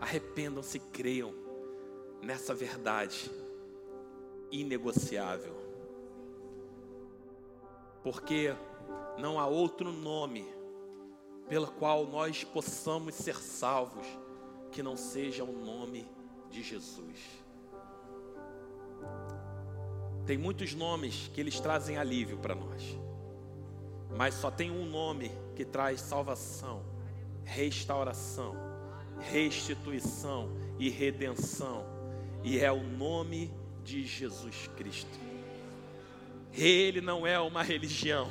arrependam-se 0.00 0.76
e 0.76 0.80
creiam 0.80 1.32
nessa 2.22 2.54
verdade 2.54 3.30
inegociável. 4.50 5.56
Porque 8.02 8.54
não 9.18 9.38
há 9.38 9.46
outro 9.46 9.92
nome 9.92 10.46
pelo 11.48 11.66
qual 11.66 12.06
nós 12.06 12.44
possamos 12.44 13.14
ser 13.14 13.36
salvos 13.36 14.06
que 14.70 14.82
não 14.82 14.96
seja 14.96 15.44
o 15.44 15.52
nome 15.52 16.08
de 16.50 16.62
Jesus. 16.62 17.42
Tem 20.26 20.38
muitos 20.38 20.74
nomes 20.74 21.30
que 21.34 21.40
eles 21.40 21.58
trazem 21.58 21.98
alívio 21.98 22.38
para 22.38 22.54
nós, 22.54 22.82
mas 24.16 24.34
só 24.34 24.50
tem 24.50 24.70
um 24.70 24.86
nome 24.86 25.30
que 25.54 25.64
traz 25.64 26.00
salvação, 26.00 26.82
restauração, 27.44 28.54
restituição 29.18 30.48
e 30.78 30.88
redenção, 30.88 31.84
e 32.42 32.58
é 32.58 32.70
o 32.70 32.82
nome 32.82 33.52
de 33.82 34.06
Jesus 34.06 34.68
Cristo. 34.76 35.18
Ele 36.52 37.00
não 37.00 37.26
é 37.26 37.38
uma 37.40 37.62
religião, 37.62 38.28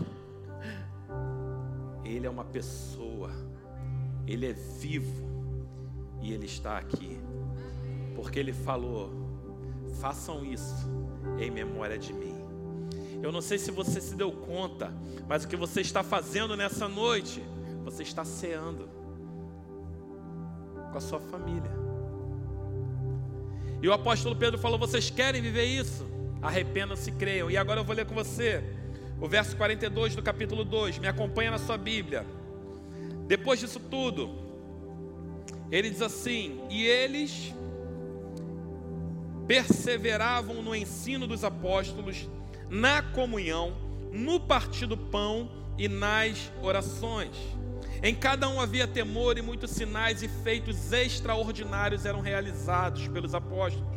ele 2.16 2.28
é 2.28 2.30
uma 2.30 2.44
pessoa, 2.44 3.32
ele 4.28 4.46
é 4.46 4.54
vivo 4.54 5.30
e 6.22 6.34
ele 6.34 6.46
está 6.46 6.78
aqui, 6.78 7.20
porque 8.16 8.40
ele 8.40 8.54
falou: 8.54 9.12
façam 10.00 10.46
isso 10.46 10.90
em 11.40 11.50
memória 11.50 11.98
de 11.98 12.14
mim. 12.14 12.36
Eu 13.22 13.32
não 13.32 13.42
sei 13.42 13.58
se 13.58 13.72
você 13.72 14.02
se 14.02 14.16
deu 14.16 14.32
conta, 14.32 14.92
mas 15.28 15.44
o 15.44 15.48
que 15.48 15.56
você 15.56 15.82
está 15.82 16.04
fazendo 16.04 16.58
nessa 16.58 16.88
noite, 16.88 17.44
você 17.84 18.04
está 18.04 18.26
ceando 18.26 18.90
com 20.92 20.98
a 20.98 21.02
sua 21.02 21.20
família. 21.20 21.72
E 23.82 23.88
o 23.88 23.94
apóstolo 23.94 24.36
Pedro 24.36 24.60
falou: 24.60 24.78
Vocês 24.78 25.10
querem 25.10 25.42
viver 25.42 25.66
isso? 25.66 26.06
Arrependam-se 26.42 27.10
e 27.10 27.14
creiam. 27.14 27.50
E 27.50 27.58
agora 27.58 27.80
eu 27.80 27.84
vou 27.84 27.96
ler 27.96 28.06
com 28.06 28.16
você 28.16 28.81
o 29.22 29.28
verso 29.28 29.56
42 29.56 30.16
do 30.16 30.24
capítulo 30.24 30.66
2. 30.66 30.98
Me 30.98 31.08
acompanha 31.08 31.52
na 31.52 31.60
sua 31.60 31.78
Bíblia. 31.78 32.26
Depois 33.28 33.60
disso 33.60 33.80
tudo, 33.80 34.32
ele 35.72 35.92
diz 35.92 36.02
assim: 36.02 36.60
E 36.70 36.84
eles 36.84 37.54
perseveravam 39.48 40.64
no 40.64 40.76
ensino 40.76 41.28
dos 41.28 41.44
apóstolos, 41.44 42.28
na 42.68 43.04
comunhão, 43.04 43.78
no 44.12 44.40
partir 44.40 44.88
do 44.88 44.98
pão 44.98 45.52
e 45.78 45.88
nas 45.88 46.52
orações. 46.62 47.36
Em 48.04 48.16
cada 48.16 48.50
um 48.50 48.60
havia 48.60 48.88
temor 48.88 49.38
e 49.38 49.44
muitos 49.44 49.70
sinais 49.70 50.24
e 50.24 50.28
feitos 50.28 50.92
extraordinários 50.92 52.06
eram 52.06 52.20
realizados 52.20 53.08
pelos 53.08 53.36
apóstolos. 53.36 53.88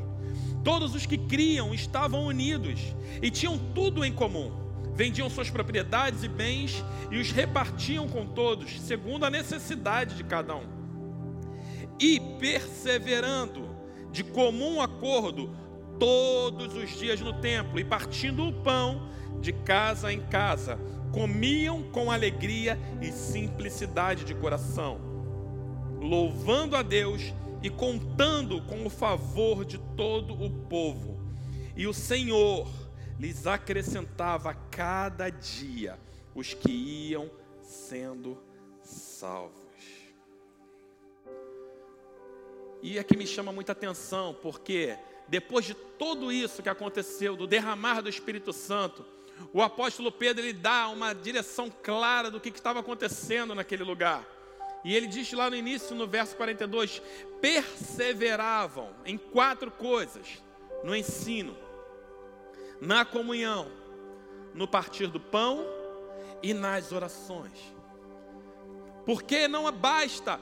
Todos 0.63 0.95
os 0.95 1.07
que 1.07 1.17
criam 1.17 1.75
estavam 1.75 2.27
unidos 2.27 2.81
e 3.23 3.31
tinham 3.31 3.59
tudo 3.75 4.05
em 4.05 4.13
comum. 4.13 4.64
Vendiam 4.95 5.29
suas 5.29 5.51
propriedades 5.51 6.23
e 6.23 6.29
bens 6.29 6.85
e 7.11 7.19
os 7.19 7.31
repartiam 7.33 8.09
com 8.09 8.27
todos, 8.27 8.81
segundo 8.81 9.25
a 9.25 9.31
necessidade 9.31 10.15
de 10.15 10.23
cada 10.23 10.55
um. 10.55 10.67
E 11.99 12.21
perseverando 12.39 13.75
de 14.13 14.23
comum 14.23 14.81
acordo 14.81 15.51
todos 15.99 16.75
os 16.75 16.97
dias 16.97 17.21
no 17.21 17.33
templo 17.41 17.79
e 17.79 17.85
partindo 17.85 18.47
o 18.47 18.53
pão 18.53 19.09
de 19.41 19.53
casa 19.53 20.13
em 20.13 20.21
casa, 20.21 20.79
comiam 21.13 21.83
com 21.83 22.11
alegria 22.11 22.79
e 23.01 23.11
simplicidade 23.13 24.25
de 24.25 24.35
coração, 24.35 25.01
louvando 26.01 26.77
a 26.77 26.83
Deus 26.83 27.33
e 27.63 27.71
contando 27.71 28.63
com 28.63 28.85
o 28.87 28.91
favor 28.91 29.65
de 29.65 29.79
todo 29.97 30.35
o 30.35 30.51
povo. 30.51 31.19
E 31.77 31.87
o 31.87 31.95
Senhor 31.95 32.69
lhes 33.19 33.47
acrescentava 33.47 34.55
cada 34.71 35.31
dia 35.31 35.99
os 36.35 36.53
que 36.53 36.71
iam 36.71 37.31
sendo 37.63 38.43
salvos. 38.83 39.65
E 42.83 42.99
aqui 42.99 43.17
me 43.17 43.27
chama 43.27 43.53
muita 43.53 43.73
atenção, 43.73 44.37
porque 44.43 44.99
depois 45.27 45.65
de 45.65 45.75
tudo 45.75 46.31
isso 46.31 46.63
que 46.63 46.69
aconteceu, 46.69 47.35
do 47.35 47.47
derramar 47.47 48.03
do 48.03 48.09
Espírito 48.09 48.53
Santo, 48.53 49.07
o 49.53 49.63
apóstolo 49.63 50.13
Pedro 50.13 50.45
ele 50.45 50.53
dá 50.53 50.89
uma 50.89 51.15
direção 51.15 51.71
clara 51.71 52.31
do 52.31 52.41
que, 52.41 52.51
que 52.51 52.59
estava 52.59 52.81
acontecendo 52.81 53.55
naquele 53.55 53.85
lugar. 53.85 54.25
E 54.85 54.95
ele 54.95 55.07
diz 55.07 55.33
lá 55.33 55.49
no 55.49 55.57
início, 55.57 55.97
no 55.97 56.07
verso 56.07 56.37
42, 56.37 57.01
perseveravam 57.41 58.91
em 59.07 59.17
quatro 59.17 59.71
coisas: 59.71 60.43
no 60.83 60.95
ensino, 60.95 61.57
na 62.85 63.05
comunhão, 63.05 63.67
no 64.53 64.69
partir 64.69 65.07
do 65.09 65.19
pão 65.19 65.65
e 66.43 66.53
nas 66.53 66.93
orações. 66.93 67.75
Porque 69.05 69.49
não 69.49 69.71
basta 69.73 70.39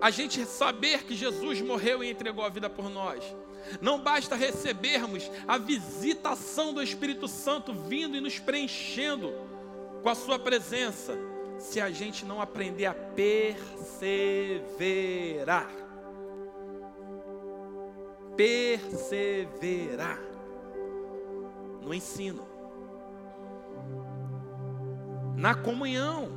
a 0.00 0.10
gente 0.10 0.44
saber 0.44 1.04
que 1.04 1.14
Jesus 1.14 1.60
morreu 1.60 2.02
e 2.02 2.10
entregou 2.10 2.44
a 2.44 2.48
vida 2.48 2.68
por 2.68 2.90
nós. 2.90 3.24
Não 3.80 4.00
basta 4.00 4.34
recebermos 4.34 5.30
a 5.46 5.56
visitação 5.56 6.74
do 6.74 6.82
Espírito 6.82 7.28
Santo 7.28 7.72
vindo 7.72 8.16
e 8.16 8.20
nos 8.20 8.40
preenchendo 8.40 9.32
com 10.02 10.08
a 10.08 10.16
Sua 10.16 10.40
presença, 10.40 11.16
se 11.58 11.80
a 11.80 11.90
gente 11.90 12.24
não 12.24 12.40
aprender 12.40 12.86
a 12.86 12.94
perseverar. 12.94 13.90
Perseverar 18.36 20.31
no 21.82 21.92
ensino, 21.92 22.46
na 25.36 25.54
comunhão, 25.54 26.28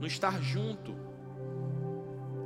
no 0.00 0.06
estar 0.06 0.40
junto 0.40 1.00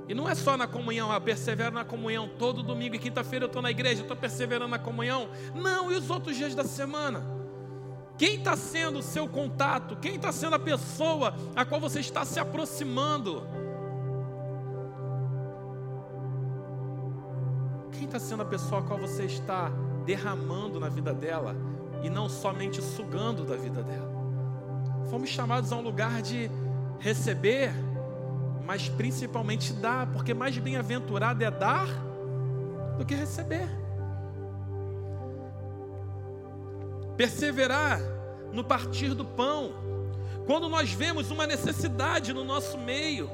e 0.07 0.15
não 0.15 0.29
é 0.29 0.35
só 0.35 0.57
na 0.57 0.67
comunhão, 0.67 1.11
ah, 1.11 1.21
persevero 1.21 1.75
na 1.75 1.85
comunhão. 1.85 2.29
Todo 2.39 2.63
domingo 2.63 2.95
e 2.95 2.99
quinta-feira 2.99 3.45
eu 3.45 3.47
estou 3.47 3.63
na 3.63 3.71
igreja, 3.71 4.03
estou 4.03 4.17
perseverando 4.17 4.69
na 4.69 4.79
comunhão. 4.79 5.29
Não, 5.55 5.91
e 5.91 5.97
os 5.97 6.11
outros 6.11 6.37
dias 6.37 6.55
da 6.55 6.65
semana? 6.65 7.23
Quem 8.19 8.37
está 8.37 8.57
sendo 8.57 8.99
o 8.99 9.03
seu 9.03 9.27
contato? 9.27 9.97
Quem 9.97 10.17
está 10.17 10.31
sendo 10.31 10.57
a 10.57 10.59
pessoa 10.59 11.35
a 11.57 11.65
qual 11.65 11.81
você 11.81 12.01
está 12.01 12.25
se 12.25 12.39
aproximando? 12.39 13.47
Quem 17.93 18.05
está 18.05 18.19
sendo 18.19 18.43
a 18.43 18.47
pessoa 18.47 18.83
a 18.83 18.85
qual 18.85 18.99
você 18.99 19.25
está 19.25 19.73
derramando 20.05 20.79
na 20.79 20.91
vida 20.91 21.15
dela 21.15 21.57
e 22.05 22.09
não 22.09 22.29
somente 22.29 22.81
sugando 22.81 23.45
da 23.45 23.57
vida 23.57 23.83
dela? 23.83 24.15
Fomos 25.11 25.29
chamados 25.29 25.73
a 25.73 25.77
um 25.77 25.81
lugar 25.81 26.23
de 26.23 26.49
receber 27.01 27.73
mas 28.67 28.89
principalmente 28.89 29.73
dar, 29.75 30.07
porque 30.07 30.33
mais 30.33 30.57
bem-aventurado 30.57 31.45
é 31.45 31.51
dar 31.51 31.87
do 32.97 33.05
que 33.05 33.15
receber. 33.15 33.69
Perseverar 37.17 38.01
no 38.53 38.65
partir 38.65 39.15
do 39.15 39.25
pão, 39.25 39.73
quando 40.47 40.69
nós 40.69 40.93
vemos 40.93 41.31
uma 41.31 41.47
necessidade 41.47 42.33
no 42.33 42.45
nosso 42.45 42.79
meio. 42.79 43.31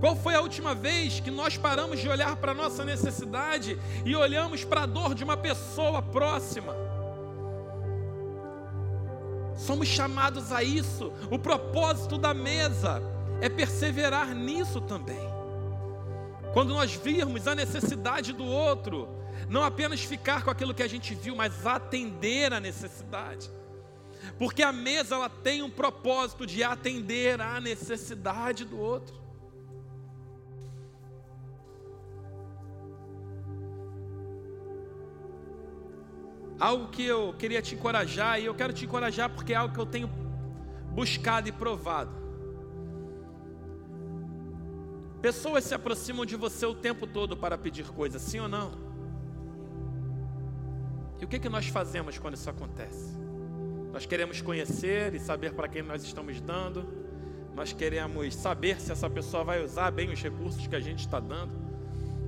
Qual 0.00 0.14
foi 0.14 0.34
a 0.34 0.40
última 0.40 0.74
vez 0.74 1.20
que 1.20 1.30
nós 1.30 1.56
paramos 1.56 2.00
de 2.00 2.08
olhar 2.08 2.36
para 2.36 2.52
a 2.52 2.54
nossa 2.54 2.84
necessidade 2.84 3.78
e 4.04 4.14
olhamos 4.14 4.64
para 4.64 4.82
a 4.82 4.86
dor 4.86 5.14
de 5.14 5.24
uma 5.24 5.36
pessoa 5.36 6.02
próxima? 6.02 6.74
Somos 9.56 9.88
chamados 9.88 10.52
a 10.52 10.62
isso. 10.62 11.12
O 11.30 11.38
propósito 11.38 12.18
da 12.18 12.34
mesa 12.34 13.02
é 13.40 13.48
perseverar 13.48 14.34
nisso 14.34 14.80
também. 14.82 15.34
Quando 16.52 16.74
nós 16.74 16.92
virmos 16.94 17.48
a 17.48 17.54
necessidade 17.54 18.32
do 18.32 18.44
outro, 18.44 19.08
não 19.48 19.62
apenas 19.62 20.00
ficar 20.00 20.44
com 20.44 20.50
aquilo 20.50 20.74
que 20.74 20.82
a 20.82 20.88
gente 20.88 21.14
viu, 21.14 21.34
mas 21.34 21.66
atender 21.66 22.52
a 22.52 22.60
necessidade. 22.60 23.50
Porque 24.38 24.62
a 24.62 24.72
mesa 24.72 25.14
ela 25.14 25.28
tem 25.28 25.62
um 25.62 25.70
propósito 25.70 26.46
de 26.46 26.62
atender 26.62 27.40
à 27.40 27.60
necessidade 27.60 28.64
do 28.64 28.78
outro. 28.78 29.25
Algo 36.58 36.88
que 36.88 37.04
eu 37.04 37.34
queria 37.38 37.60
te 37.60 37.74
encorajar, 37.74 38.40
e 38.40 38.46
eu 38.46 38.54
quero 38.54 38.72
te 38.72 38.84
encorajar 38.84 39.30
porque 39.30 39.52
é 39.52 39.56
algo 39.56 39.74
que 39.74 39.80
eu 39.80 39.86
tenho 39.86 40.08
buscado 40.92 41.48
e 41.48 41.52
provado. 41.52 42.10
Pessoas 45.20 45.64
se 45.64 45.74
aproximam 45.74 46.24
de 46.24 46.36
você 46.36 46.64
o 46.64 46.74
tempo 46.74 47.06
todo 47.06 47.36
para 47.36 47.58
pedir 47.58 47.88
coisas, 47.88 48.22
sim 48.22 48.38
ou 48.38 48.48
não? 48.48 48.72
E 51.20 51.24
o 51.24 51.28
que, 51.28 51.38
que 51.38 51.48
nós 51.48 51.66
fazemos 51.68 52.18
quando 52.18 52.34
isso 52.34 52.48
acontece? 52.48 53.16
Nós 53.92 54.06
queremos 54.06 54.40
conhecer 54.40 55.14
e 55.14 55.18
saber 55.18 55.54
para 55.54 55.68
quem 55.68 55.82
nós 55.82 56.04
estamos 56.04 56.40
dando, 56.40 56.86
nós 57.54 57.72
queremos 57.72 58.34
saber 58.34 58.80
se 58.80 58.92
essa 58.92 59.08
pessoa 59.08 59.42
vai 59.42 59.64
usar 59.64 59.90
bem 59.90 60.12
os 60.12 60.22
recursos 60.22 60.66
que 60.66 60.76
a 60.76 60.80
gente 60.80 61.00
está 61.00 61.18
dando. 61.18 61.52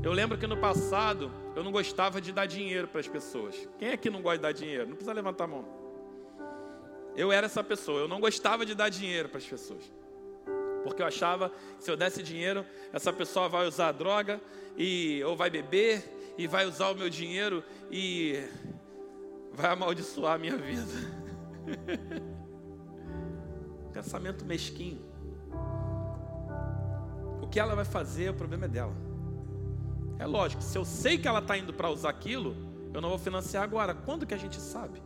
Eu 0.02 0.12
lembro 0.12 0.38
que 0.38 0.46
no 0.46 0.56
passado 0.56 1.30
eu 1.58 1.64
não 1.64 1.72
gostava 1.72 2.20
de 2.20 2.30
dar 2.32 2.46
dinheiro 2.46 2.86
para 2.86 3.00
as 3.00 3.08
pessoas. 3.08 3.68
Quem 3.80 3.88
é 3.88 3.96
que 3.96 4.08
não 4.08 4.22
gosta 4.22 4.38
de 4.38 4.42
dar 4.42 4.52
dinheiro? 4.52 4.84
Não 4.84 4.94
precisa 4.94 5.12
levantar 5.12 5.42
a 5.42 5.48
mão. 5.48 5.64
Eu 7.16 7.32
era 7.32 7.46
essa 7.46 7.64
pessoa, 7.64 7.98
eu 7.98 8.06
não 8.06 8.20
gostava 8.20 8.64
de 8.64 8.76
dar 8.76 8.88
dinheiro 8.88 9.28
para 9.28 9.38
as 9.38 9.44
pessoas. 9.44 9.82
Porque 10.84 11.02
eu 11.02 11.06
achava 11.06 11.50
que 11.76 11.82
se 11.82 11.90
eu 11.90 11.96
desse 11.96 12.22
dinheiro, 12.22 12.64
essa 12.92 13.12
pessoa 13.12 13.48
vai 13.48 13.66
usar 13.66 13.90
droga 13.90 14.40
e 14.76 15.20
ou 15.24 15.34
vai 15.34 15.50
beber 15.50 16.34
e 16.38 16.46
vai 16.46 16.64
usar 16.64 16.90
o 16.90 16.94
meu 16.94 17.10
dinheiro 17.10 17.64
e 17.90 18.40
vai 19.52 19.72
amaldiçoar 19.72 20.34
a 20.34 20.38
minha 20.38 20.56
vida. 20.56 20.86
Pensamento 23.92 24.44
mesquinho. 24.44 25.04
O 27.42 27.48
que 27.48 27.58
ela 27.58 27.74
vai 27.74 27.84
fazer, 27.84 28.30
o 28.30 28.34
problema 28.34 28.66
é 28.66 28.68
dela. 28.68 29.07
É 30.18 30.26
lógico, 30.26 30.62
se 30.62 30.76
eu 30.76 30.84
sei 30.84 31.16
que 31.16 31.28
ela 31.28 31.38
está 31.38 31.56
indo 31.56 31.72
para 31.72 31.88
usar 31.90 32.10
aquilo, 32.10 32.56
eu 32.92 33.00
não 33.00 33.08
vou 33.08 33.18
financiar 33.18 33.62
agora. 33.62 33.94
Quando 33.94 34.26
que 34.26 34.34
a 34.34 34.38
gente 34.38 34.60
sabe? 34.60 35.00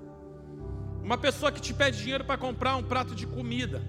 Uma 1.03 1.19
pessoa 1.19 1.53
que 1.53 1.61
te 1.61 1.75
pede 1.75 1.99
dinheiro 1.99 2.25
para 2.25 2.39
comprar 2.39 2.77
um 2.77 2.83
prato 2.83 3.15
de 3.15 3.27
comida. 3.27 3.83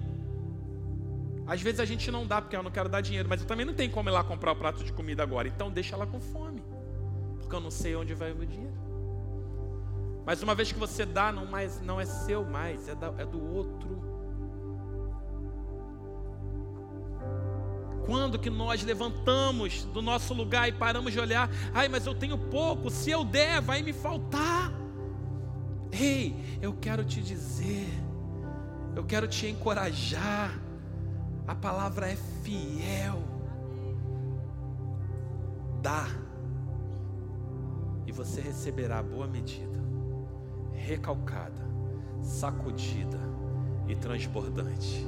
Às 1.46 1.60
vezes 1.62 1.80
a 1.80 1.84
gente 1.84 2.10
não 2.10 2.26
dá 2.26 2.40
porque 2.40 2.56
eu 2.56 2.62
não 2.62 2.70
quero 2.70 2.88
dar 2.88 3.00
dinheiro, 3.00 3.28
mas 3.28 3.40
eu 3.40 3.46
também 3.46 3.64
não 3.64 3.74
tenho 3.74 3.90
como 3.90 4.08
ir 4.08 4.12
lá 4.12 4.24
comprar 4.24 4.52
o 4.52 4.56
prato 4.56 4.82
de 4.82 4.92
comida 4.92 5.22
agora. 5.22 5.46
Então 5.46 5.70
deixa 5.70 5.94
ela 5.94 6.06
com 6.06 6.20
fome, 6.20 6.62
porque 7.38 7.54
eu 7.54 7.60
não 7.60 7.70
sei 7.70 7.94
onde 7.94 8.14
vai 8.14 8.32
o 8.32 8.36
meu 8.36 8.46
dinheiro. 8.46 8.74
Mas 10.26 10.42
uma 10.42 10.54
vez 10.54 10.72
que 10.72 10.78
você 10.78 11.04
dá, 11.04 11.30
não, 11.30 11.44
mais, 11.44 11.80
não 11.82 12.00
é 12.00 12.06
seu 12.06 12.44
mais, 12.44 12.88
é, 12.88 12.94
da, 12.94 13.12
é 13.18 13.26
do 13.26 13.42
outro. 13.54 14.13
Quando 18.06 18.38
que 18.38 18.50
nós 18.50 18.82
levantamos 18.82 19.84
do 19.84 20.02
nosso 20.02 20.34
lugar 20.34 20.68
e 20.68 20.72
paramos 20.72 21.12
de 21.12 21.20
olhar, 21.20 21.50
ai, 21.72 21.88
mas 21.88 22.06
eu 22.06 22.14
tenho 22.14 22.36
pouco, 22.36 22.90
se 22.90 23.10
eu 23.10 23.24
der, 23.24 23.60
vai 23.60 23.82
me 23.82 23.92
faltar. 23.92 24.72
Ei, 25.90 26.36
eu 26.60 26.72
quero 26.74 27.04
te 27.04 27.20
dizer, 27.20 27.88
eu 28.94 29.04
quero 29.04 29.26
te 29.26 29.46
encorajar. 29.46 30.60
A 31.46 31.54
palavra 31.54 32.10
é 32.10 32.16
fiel. 32.42 33.22
Dá, 35.82 36.08
e 38.06 38.12
você 38.12 38.40
receberá 38.40 39.02
boa 39.02 39.26
medida, 39.26 39.78
recalcada, 40.72 41.62
sacudida 42.22 43.18
e 43.88 43.94
transbordante. 43.94 45.06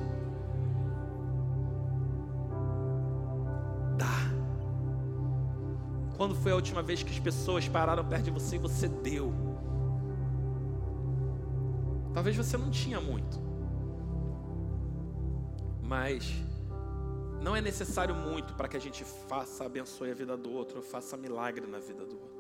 Quando 6.17 6.35
foi 6.35 6.53
a 6.53 6.55
última 6.55 6.83
vez 6.83 7.03
que 7.03 7.11
as 7.11 7.19
pessoas 7.19 7.69
pararam 7.69 8.05
perto 8.05 8.25
de 8.25 8.31
você 8.31 8.57
e 8.57 8.59
você 8.59 8.89
deu? 8.89 9.33
Talvez 12.15 12.35
você 12.35 12.57
não 12.57 12.71
tinha 12.71 13.01
muito. 13.01 13.39
Mas 15.83 16.33
não 17.43 17.55
é 17.55 17.61
necessário 17.61 18.15
muito 18.15 18.55
para 18.55 18.67
que 18.67 18.77
a 18.77 18.81
gente 18.81 19.05
faça, 19.05 19.67
abençoe 19.67 20.11
a 20.11 20.15
vida 20.15 20.37
do 20.37 20.51
outro, 20.51 20.81
faça 20.83 21.17
milagre 21.17 21.67
na 21.67 21.79
vida 21.79 22.05
do 22.05 22.15
outro. 22.19 22.37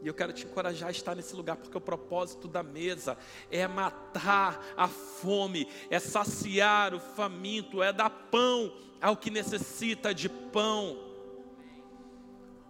E 0.00 0.06
eu 0.06 0.14
quero 0.14 0.32
te 0.32 0.46
encorajar 0.46 0.88
a 0.88 0.92
estar 0.92 1.14
nesse 1.16 1.34
lugar, 1.34 1.56
porque 1.56 1.76
o 1.76 1.80
propósito 1.80 2.46
da 2.46 2.62
mesa 2.62 3.18
é 3.50 3.66
matar 3.66 4.64
a 4.76 4.86
fome, 4.86 5.68
é 5.90 5.98
saciar 5.98 6.94
o 6.94 7.00
faminto, 7.00 7.82
é 7.82 7.92
dar 7.92 8.10
pão 8.10 8.72
ao 9.00 9.16
que 9.16 9.30
necessita 9.30 10.14
de 10.14 10.28
pão. 10.28 11.15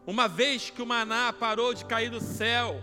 Uma 0.06 0.28
vez 0.28 0.70
que 0.70 0.80
o 0.80 0.86
maná 0.86 1.32
parou 1.32 1.74
de 1.74 1.84
cair 1.84 2.10
do 2.10 2.20
céu, 2.20 2.80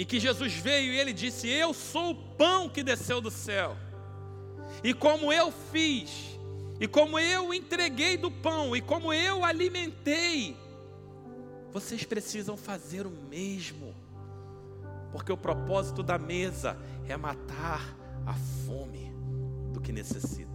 E 0.00 0.04
que 0.06 0.18
Jesus 0.18 0.54
veio 0.54 0.94
e 0.94 0.98
ele 0.98 1.12
disse: 1.12 1.46
Eu 1.46 1.74
sou 1.74 2.12
o 2.12 2.14
pão 2.14 2.70
que 2.70 2.82
desceu 2.82 3.20
do 3.20 3.30
céu. 3.30 3.76
E 4.82 4.94
como 4.94 5.30
eu 5.30 5.52
fiz, 5.52 6.38
e 6.80 6.88
como 6.88 7.18
eu 7.18 7.52
entreguei 7.52 8.16
do 8.16 8.30
pão, 8.30 8.74
e 8.74 8.80
como 8.80 9.12
eu 9.12 9.44
alimentei, 9.44 10.56
vocês 11.70 12.02
precisam 12.02 12.56
fazer 12.56 13.06
o 13.06 13.10
mesmo. 13.10 13.94
Porque 15.12 15.30
o 15.30 15.36
propósito 15.36 16.02
da 16.02 16.16
mesa 16.16 16.78
é 17.06 17.14
matar 17.14 17.94
a 18.24 18.32
fome 18.66 19.12
do 19.70 19.82
que 19.82 19.92
necessita. 19.92 20.49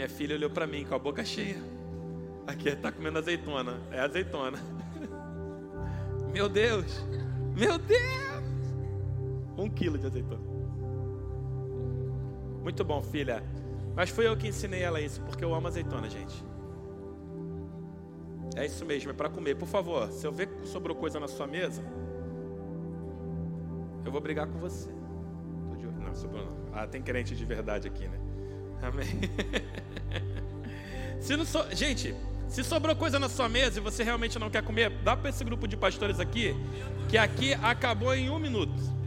Minha 0.00 0.08
filha 0.08 0.34
olhou 0.34 0.48
para 0.48 0.66
mim 0.66 0.82
com 0.82 0.94
a 0.94 0.98
boca 0.98 1.22
cheia. 1.22 1.58
Aqui 2.46 2.70
está 2.70 2.90
comendo 2.90 3.18
azeitona. 3.18 3.78
É 3.90 4.00
azeitona. 4.00 4.58
Meu 6.32 6.48
Deus! 6.48 7.04
Meu 7.54 7.76
Deus! 7.76 8.00
Um 9.58 9.68
quilo 9.68 9.98
de 9.98 10.06
azeitona. 10.06 10.40
Muito 12.62 12.82
bom, 12.82 13.02
filha. 13.02 13.44
Mas 13.94 14.08
foi 14.08 14.26
eu 14.26 14.34
que 14.38 14.48
ensinei 14.48 14.80
ela 14.80 15.02
isso, 15.02 15.20
porque 15.20 15.44
eu 15.44 15.54
amo 15.54 15.66
azeitona, 15.66 16.08
gente. 16.08 16.42
É 18.56 18.64
isso 18.64 18.86
mesmo, 18.86 19.10
é 19.10 19.12
para 19.12 19.28
comer. 19.28 19.56
Por 19.56 19.68
favor, 19.68 20.10
se 20.10 20.26
eu 20.26 20.32
ver 20.32 20.46
que 20.46 20.66
sobrou 20.66 20.96
coisa 20.96 21.20
na 21.20 21.28
sua 21.28 21.46
mesa, 21.46 21.82
eu 24.02 24.10
vou 24.10 24.20
brigar 24.20 24.46
com 24.46 24.58
você. 24.58 24.88
Não, 25.98 26.14
sobrou 26.14 26.42
não. 26.42 26.56
Ah, 26.72 26.86
tem 26.86 27.02
crente 27.02 27.36
de 27.36 27.44
verdade 27.44 27.86
aqui, 27.86 28.08
né? 28.08 28.29
Amém. 28.82 29.20
se 31.20 31.36
não 31.36 31.44
so... 31.44 31.64
Gente, 31.72 32.14
se 32.48 32.64
sobrou 32.64 32.96
coisa 32.96 33.18
na 33.18 33.28
sua 33.28 33.48
mesa 33.48 33.78
e 33.78 33.82
você 33.82 34.02
realmente 34.02 34.38
não 34.38 34.50
quer 34.50 34.62
comer, 34.62 34.90
dá 35.04 35.16
para 35.16 35.30
esse 35.30 35.44
grupo 35.44 35.68
de 35.68 35.76
pastores 35.76 36.18
aqui, 36.18 36.54
que 37.08 37.16
aqui 37.16 37.54
acabou 37.54 38.14
em 38.14 38.28
um 38.28 38.38
minuto. 38.38 39.00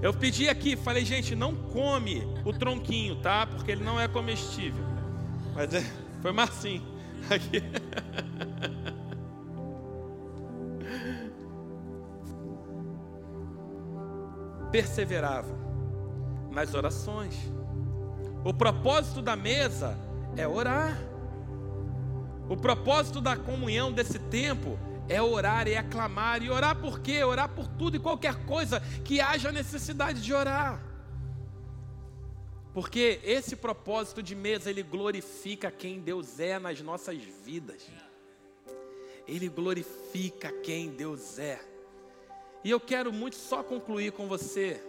Eu 0.00 0.14
pedi 0.14 0.48
aqui, 0.48 0.76
falei, 0.76 1.04
gente, 1.04 1.34
não 1.34 1.54
come 1.54 2.22
o 2.44 2.52
tronquinho, 2.52 3.16
tá? 3.16 3.46
Porque 3.46 3.72
ele 3.72 3.82
não 3.82 3.98
é 3.98 4.06
comestível. 4.06 4.84
Mas 5.54 5.74
é, 5.74 5.84
foi 6.22 6.30
Marcinho. 6.30 6.86
Aqui. 7.28 7.60
Perseverava 14.70 15.52
nas 16.52 16.74
orações 16.74 17.34
o 18.48 18.54
propósito 18.54 19.20
da 19.20 19.36
mesa 19.36 19.94
é 20.34 20.48
orar. 20.48 20.98
O 22.48 22.56
propósito 22.56 23.20
da 23.20 23.36
comunhão 23.36 23.92
desse 23.92 24.18
tempo 24.18 24.78
é 25.06 25.20
orar 25.20 25.68
e 25.68 25.76
aclamar. 25.76 26.42
E 26.42 26.48
orar 26.48 26.74
por 26.80 26.98
quê? 27.00 27.22
Orar 27.22 27.50
por 27.50 27.68
tudo 27.68 27.98
e 27.98 28.00
qualquer 28.00 28.46
coisa 28.46 28.80
que 29.04 29.20
haja 29.20 29.52
necessidade 29.52 30.22
de 30.22 30.32
orar. 30.32 30.82
Porque 32.72 33.20
esse 33.22 33.54
propósito 33.54 34.22
de 34.22 34.34
mesa, 34.34 34.70
ele 34.70 34.82
glorifica 34.82 35.70
quem 35.70 36.00
Deus 36.00 36.40
é 36.40 36.58
nas 36.58 36.80
nossas 36.80 37.18
vidas. 37.44 37.86
Ele 39.26 39.50
glorifica 39.50 40.50
quem 40.62 40.88
Deus 40.88 41.38
é. 41.38 41.60
E 42.64 42.70
eu 42.70 42.80
quero 42.80 43.12
muito 43.12 43.36
só 43.36 43.62
concluir 43.62 44.12
com 44.12 44.26
você, 44.26 44.82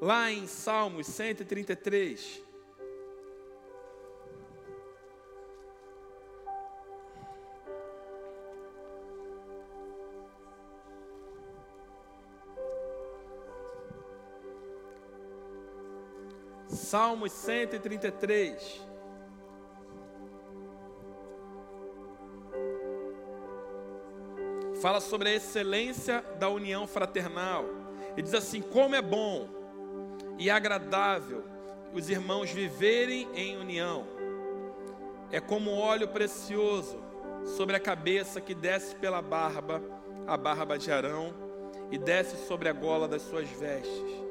lá 0.00 0.30
em 0.30 0.46
Salmos 0.46 1.08
133. 1.08 2.53
Salmos 16.94 17.32
133. 17.32 18.80
Fala 24.80 25.00
sobre 25.00 25.30
a 25.30 25.34
excelência 25.34 26.24
da 26.38 26.48
união 26.48 26.86
fraternal. 26.86 27.64
E 28.16 28.22
diz 28.22 28.32
assim: 28.32 28.62
como 28.62 28.94
é 28.94 29.02
bom 29.02 29.48
e 30.38 30.48
agradável 30.48 31.42
os 31.92 32.08
irmãos 32.08 32.52
viverem 32.52 33.28
em 33.34 33.56
união. 33.56 34.06
É 35.32 35.40
como 35.40 35.76
óleo 35.76 36.06
precioso 36.06 37.02
sobre 37.56 37.74
a 37.74 37.80
cabeça 37.80 38.40
que 38.40 38.54
desce 38.54 38.94
pela 38.94 39.20
barba, 39.20 39.82
a 40.28 40.36
barba 40.36 40.78
de 40.78 40.92
Arão, 40.92 41.34
e 41.90 41.98
desce 41.98 42.46
sobre 42.46 42.68
a 42.68 42.72
gola 42.72 43.08
das 43.08 43.22
suas 43.22 43.48
vestes, 43.48 44.22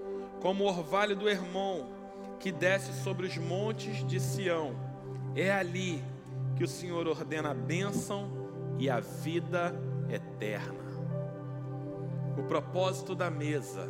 como 0.42 0.64
o 0.64 0.68
orvalho 0.68 1.14
do 1.14 1.30
irmão 1.30 2.02
que 2.44 2.52
desce 2.52 2.92
sobre 3.02 3.26
os 3.26 3.38
montes 3.38 4.06
de 4.06 4.20
Sião. 4.20 4.76
É 5.34 5.50
ali 5.50 6.04
que 6.58 6.64
o 6.66 6.68
Senhor 6.68 7.08
ordena 7.08 7.52
a 7.52 7.54
bênção 7.54 8.30
e 8.78 8.90
a 8.90 9.00
vida 9.00 9.74
eterna. 10.10 10.84
O 12.38 12.44
propósito 12.44 13.16
da 13.16 13.32
mesa 13.32 13.88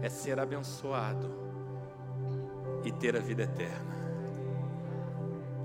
é 0.00 0.08
ser 0.08 0.38
abençoado 0.38 1.28
e 2.84 2.92
ter 2.92 3.16
a 3.16 3.20
vida 3.20 3.42
eterna. 3.42 3.96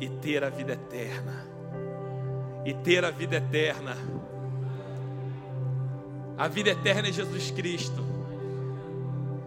E 0.02 0.10
ter 0.10 0.44
a 0.44 0.50
vida 0.50 0.74
eterna. 0.74 1.46
e 2.66 2.74
ter 2.74 3.06
a 3.06 3.12
vida 3.12 3.36
eterna. 3.36 3.96
A 6.36 6.48
vida 6.48 6.72
eterna 6.72 7.10
é 7.10 7.12
Jesus 7.12 7.52
Cristo. 7.52 8.17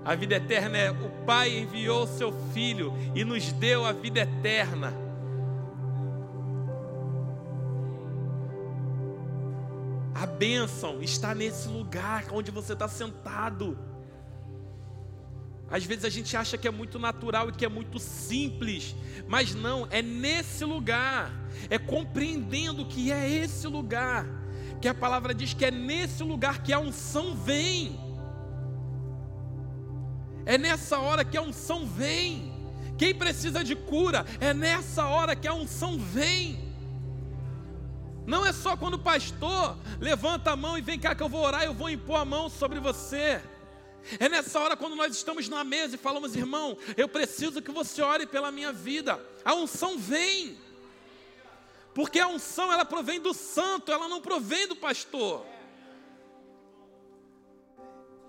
A 0.05 0.15
vida 0.15 0.37
eterna 0.37 0.79
é 0.79 0.91
o 0.91 1.11
Pai 1.27 1.59
enviou 1.59 2.07
seu 2.07 2.33
Filho 2.53 2.93
e 3.15 3.25
nos 3.25 3.53
deu 3.53 3.85
a 3.85 3.93
vida 3.93 4.21
eterna. 4.21 4.95
A 10.15 10.27
bênção 10.27 11.03
está 11.03 11.35
nesse 11.35 11.69
lugar 11.69 12.27
onde 12.33 12.51
você 12.51 12.73
está 12.73 12.89
sentado. 12.89 13.79
Às 15.71 15.85
vezes 15.85 16.05
a 16.05 16.09
gente 16.09 16.37
acha 16.37 16.59
que 16.59 16.67
é 16.67 16.71
muito 16.71 16.99
natural 16.99 17.49
e 17.49 17.53
que 17.53 17.65
é 17.65 17.69
muito 17.69 17.99
simples, 17.99 18.97
mas 19.29 19.55
não, 19.55 19.87
é 19.89 20.03
nesse 20.03 20.65
lugar, 20.65 21.33
é 21.69 21.79
compreendendo 21.79 22.85
que 22.85 23.13
é 23.13 23.29
esse 23.29 23.69
lugar, 23.69 24.27
que 24.81 24.89
a 24.89 24.95
palavra 24.95 25.33
diz 25.33 25.55
que 25.55 25.65
é 25.65 25.71
nesse 25.71 26.25
lugar 26.25 26.63
que 26.63 26.73
a 26.73 26.81
unção 26.81 27.37
vem. 27.37 28.10
É 30.45 30.57
nessa 30.59 30.99
hora 30.99 31.25
que 31.25 31.37
a 31.37 31.43
unção 31.43 31.87
vem. 31.87 32.53
Quem 32.99 33.15
precisa 33.15 33.65
de 33.65 33.75
cura, 33.75 34.27
é 34.41 34.53
nessa 34.53 35.07
hora 35.07 35.35
que 35.35 35.49
a 35.49 35.55
unção 35.55 35.99
vem. 35.99 36.71
Não 38.27 38.45
é 38.45 38.53
só 38.53 38.77
quando 38.77 38.95
o 38.95 38.99
pastor 38.99 39.77
levanta 39.99 40.51
a 40.51 40.57
mão 40.57 40.77
e 40.77 40.83
vem 40.83 40.99
cá 40.99 41.15
que 41.15 41.23
eu 41.23 41.29
vou 41.29 41.43
orar, 41.43 41.65
eu 41.65 41.73
vou 41.73 41.89
impor 41.89 42.21
a 42.21 42.25
mão 42.25 42.49
sobre 42.49 42.79
você. 42.79 43.43
É 44.19 44.29
nessa 44.29 44.59
hora 44.61 44.77
quando 44.77 44.97
nós 44.97 45.15
estamos 45.15 45.49
na 45.49 45.65
mesa 45.65 45.95
e 45.95 45.99
falamos, 45.99 46.37
irmão, 46.37 46.77
eu 46.97 47.09
preciso 47.09 47.63
que 47.63 47.71
você 47.71 48.03
ore 48.03 48.27
pela 48.27 48.51
minha 48.51 48.73
vida. 48.73 49.21
A 49.45 49.55
unção 49.55 49.99
vem. 49.99 50.59
Porque 51.95 52.21
a 52.21 52.29
unção 52.29 52.73
ela 52.73 52.85
provém 52.85 53.21
do 53.21 53.35
santo, 53.35 53.91
ela 53.91 54.09
não 54.09 54.21
provém 54.21 54.67
do 54.67 54.77
pastor. 54.77 55.45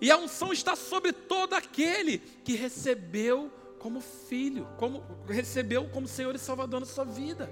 E 0.01 0.09
a 0.09 0.17
unção 0.17 0.51
está 0.51 0.75
sobre 0.75 1.13
todo 1.13 1.53
aquele 1.53 2.17
que 2.17 2.55
recebeu 2.55 3.51
como 3.77 4.01
filho, 4.01 4.67
como 4.77 5.03
recebeu 5.27 5.87
como 5.89 6.07
Senhor 6.07 6.33
e 6.33 6.39
Salvador 6.39 6.79
na 6.79 6.87
sua 6.87 7.05
vida. 7.05 7.49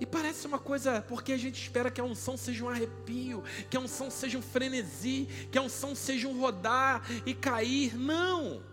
E 0.00 0.04
parece 0.04 0.48
uma 0.48 0.58
coisa, 0.58 1.00
porque 1.02 1.32
a 1.32 1.36
gente 1.36 1.62
espera 1.62 1.88
que 1.88 2.00
a 2.00 2.04
unção 2.04 2.36
seja 2.36 2.64
um 2.64 2.68
arrepio, 2.68 3.44
que 3.70 3.76
a 3.76 3.80
unção 3.80 4.10
seja 4.10 4.36
um 4.36 4.42
frenesi, 4.42 5.28
que 5.52 5.56
a 5.56 5.62
unção 5.62 5.94
seja 5.94 6.26
um 6.26 6.40
rodar 6.40 7.02
e 7.24 7.32
cair. 7.32 7.96
Não! 7.96 8.64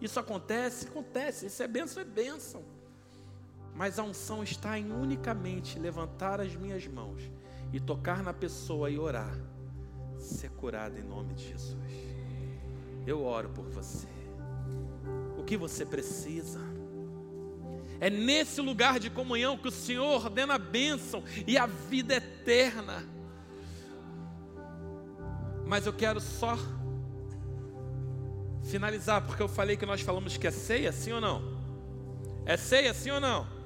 Isso 0.00 0.20
acontece? 0.20 0.86
Acontece. 0.86 1.46
Isso 1.46 1.60
é 1.60 1.66
bênção, 1.66 2.00
é 2.00 2.04
bênção. 2.04 2.64
Mas 3.74 3.98
a 3.98 4.04
unção 4.04 4.44
está 4.44 4.78
em 4.78 4.92
unicamente 4.92 5.80
levantar 5.80 6.40
as 6.40 6.54
minhas 6.54 6.86
mãos 6.86 7.28
e 7.72 7.80
tocar 7.80 8.22
na 8.22 8.32
pessoa 8.32 8.88
e 8.88 8.96
orar. 8.96 9.36
Ser 10.18 10.50
curado 10.50 10.98
em 10.98 11.02
nome 11.02 11.34
de 11.34 11.48
Jesus. 11.48 11.78
Eu 13.06 13.24
oro 13.24 13.48
por 13.50 13.64
você. 13.64 14.08
O 15.38 15.44
que 15.44 15.56
você 15.56 15.86
precisa? 15.86 16.60
É 18.00 18.08
nesse 18.10 18.60
lugar 18.60 19.00
de 19.00 19.10
comunhão 19.10 19.56
que 19.56 19.68
o 19.68 19.72
Senhor 19.72 20.24
ordena 20.24 20.54
a 20.54 20.58
bênção 20.58 21.22
e 21.46 21.56
a 21.56 21.66
vida 21.66 22.14
eterna. 22.14 23.04
Mas 25.66 25.86
eu 25.86 25.92
quero 25.92 26.20
só 26.20 26.56
finalizar, 28.64 29.26
porque 29.26 29.42
eu 29.42 29.48
falei 29.48 29.76
que 29.76 29.86
nós 29.86 30.00
falamos 30.00 30.36
que 30.36 30.46
é 30.46 30.50
ceia, 30.50 30.92
sim 30.92 31.12
ou 31.12 31.20
não? 31.20 31.42
É 32.44 32.56
ceia, 32.56 32.94
sim 32.94 33.10
ou 33.10 33.20
não? 33.20 33.57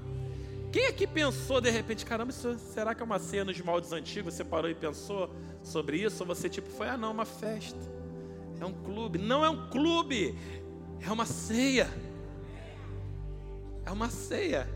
Quem 0.72 0.86
aqui 0.86 1.06
pensou 1.06 1.60
de 1.60 1.68
repente, 1.68 2.06
caramba, 2.06 2.30
isso, 2.30 2.58
será 2.58 2.94
que 2.94 3.02
é 3.02 3.04
uma 3.04 3.18
ceia 3.18 3.44
nos 3.44 3.60
moldes 3.60 3.92
antigos? 3.92 4.32
Você 4.32 4.42
parou 4.42 4.70
e 4.70 4.74
pensou 4.74 5.30
sobre 5.62 5.98
isso? 5.98 6.22
Ou 6.22 6.26
você 6.26 6.48
tipo 6.48 6.70
foi, 6.70 6.88
ah 6.88 6.96
não, 6.96 7.08
é 7.08 7.12
uma 7.12 7.26
festa, 7.26 7.78
é 8.58 8.64
um 8.64 8.72
clube? 8.72 9.18
Não 9.18 9.44
é 9.44 9.50
um 9.50 9.68
clube, 9.68 10.34
é 11.06 11.12
uma 11.12 11.26
ceia. 11.26 11.90
É 13.84 13.90
uma 13.90 14.08
ceia. 14.08 14.66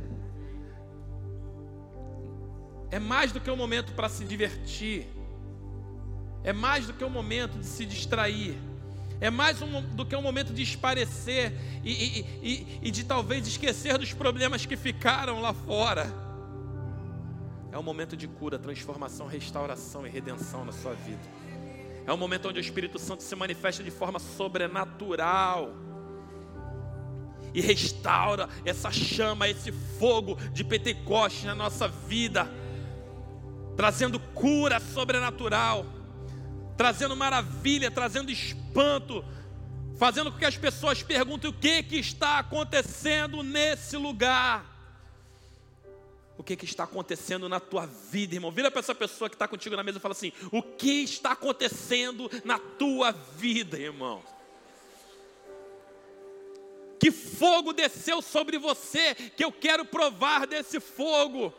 É 2.90 2.98
mais 2.98 3.32
do 3.32 3.40
que 3.40 3.50
um 3.50 3.56
momento 3.56 3.94
para 3.94 4.10
se 4.10 4.24
divertir. 4.24 5.06
É 6.44 6.52
mais 6.52 6.86
do 6.86 6.92
que 6.92 7.04
um 7.04 7.10
momento 7.10 7.58
de 7.58 7.64
se 7.64 7.86
distrair. 7.86 8.54
É 9.20 9.30
mais 9.30 9.62
um, 9.62 9.80
do 9.80 10.04
que 10.04 10.14
um 10.14 10.22
momento 10.22 10.52
de 10.52 10.62
esparecer 10.62 11.52
e, 11.82 11.90
e, 11.90 12.20
e, 12.42 12.78
e 12.82 12.90
de 12.90 13.04
talvez 13.04 13.46
esquecer 13.46 13.96
dos 13.96 14.12
problemas 14.12 14.66
que 14.66 14.76
ficaram 14.76 15.40
lá 15.40 15.54
fora. 15.54 16.06
É 17.72 17.78
um 17.78 17.82
momento 17.82 18.16
de 18.16 18.28
cura, 18.28 18.58
transformação, 18.58 19.26
restauração 19.26 20.06
e 20.06 20.10
redenção 20.10 20.64
na 20.64 20.72
sua 20.72 20.94
vida. 20.94 21.20
É 22.06 22.12
um 22.12 22.16
momento 22.16 22.48
onde 22.48 22.58
o 22.58 22.60
Espírito 22.60 22.98
Santo 22.98 23.22
se 23.22 23.34
manifesta 23.34 23.82
de 23.82 23.90
forma 23.90 24.18
sobrenatural 24.18 25.74
e 27.52 27.60
restaura 27.60 28.48
essa 28.64 28.90
chama, 28.92 29.48
esse 29.48 29.72
fogo 29.72 30.36
de 30.52 30.62
Pentecoste 30.62 31.46
na 31.46 31.54
nossa 31.54 31.88
vida, 31.88 32.48
trazendo 33.76 34.20
cura 34.20 34.78
sobrenatural, 34.78 35.86
trazendo 36.76 37.16
maravilha, 37.16 37.90
trazendo 37.90 38.30
espanto, 38.76 39.24
fazendo 39.98 40.30
com 40.30 40.38
que 40.38 40.44
as 40.44 40.58
pessoas 40.58 41.02
perguntem 41.02 41.48
o 41.48 41.52
que, 41.52 41.82
que 41.82 41.96
está 41.96 42.38
acontecendo 42.38 43.42
nesse 43.42 43.96
lugar. 43.96 44.74
O 46.36 46.42
que, 46.42 46.54
que 46.54 46.66
está 46.66 46.84
acontecendo 46.84 47.48
na 47.48 47.58
tua 47.58 47.86
vida, 47.86 48.34
irmão? 48.34 48.52
Vira 48.52 48.70
para 48.70 48.80
essa 48.80 48.94
pessoa 48.94 49.30
que 49.30 49.34
está 49.34 49.48
contigo 49.48 49.74
na 49.74 49.82
mesa 49.82 49.96
e 49.96 50.00
fala 50.00 50.12
assim: 50.12 50.32
O 50.52 50.62
que 50.62 51.02
está 51.02 51.32
acontecendo 51.32 52.30
na 52.44 52.58
tua 52.58 53.10
vida, 53.10 53.78
irmão? 53.78 54.22
Que 57.00 57.10
fogo 57.10 57.72
desceu 57.72 58.20
sobre 58.20 58.58
você, 58.58 59.14
que 59.14 59.42
eu 59.42 59.50
quero 59.50 59.86
provar 59.86 60.46
desse 60.46 60.78
fogo. 60.78 61.54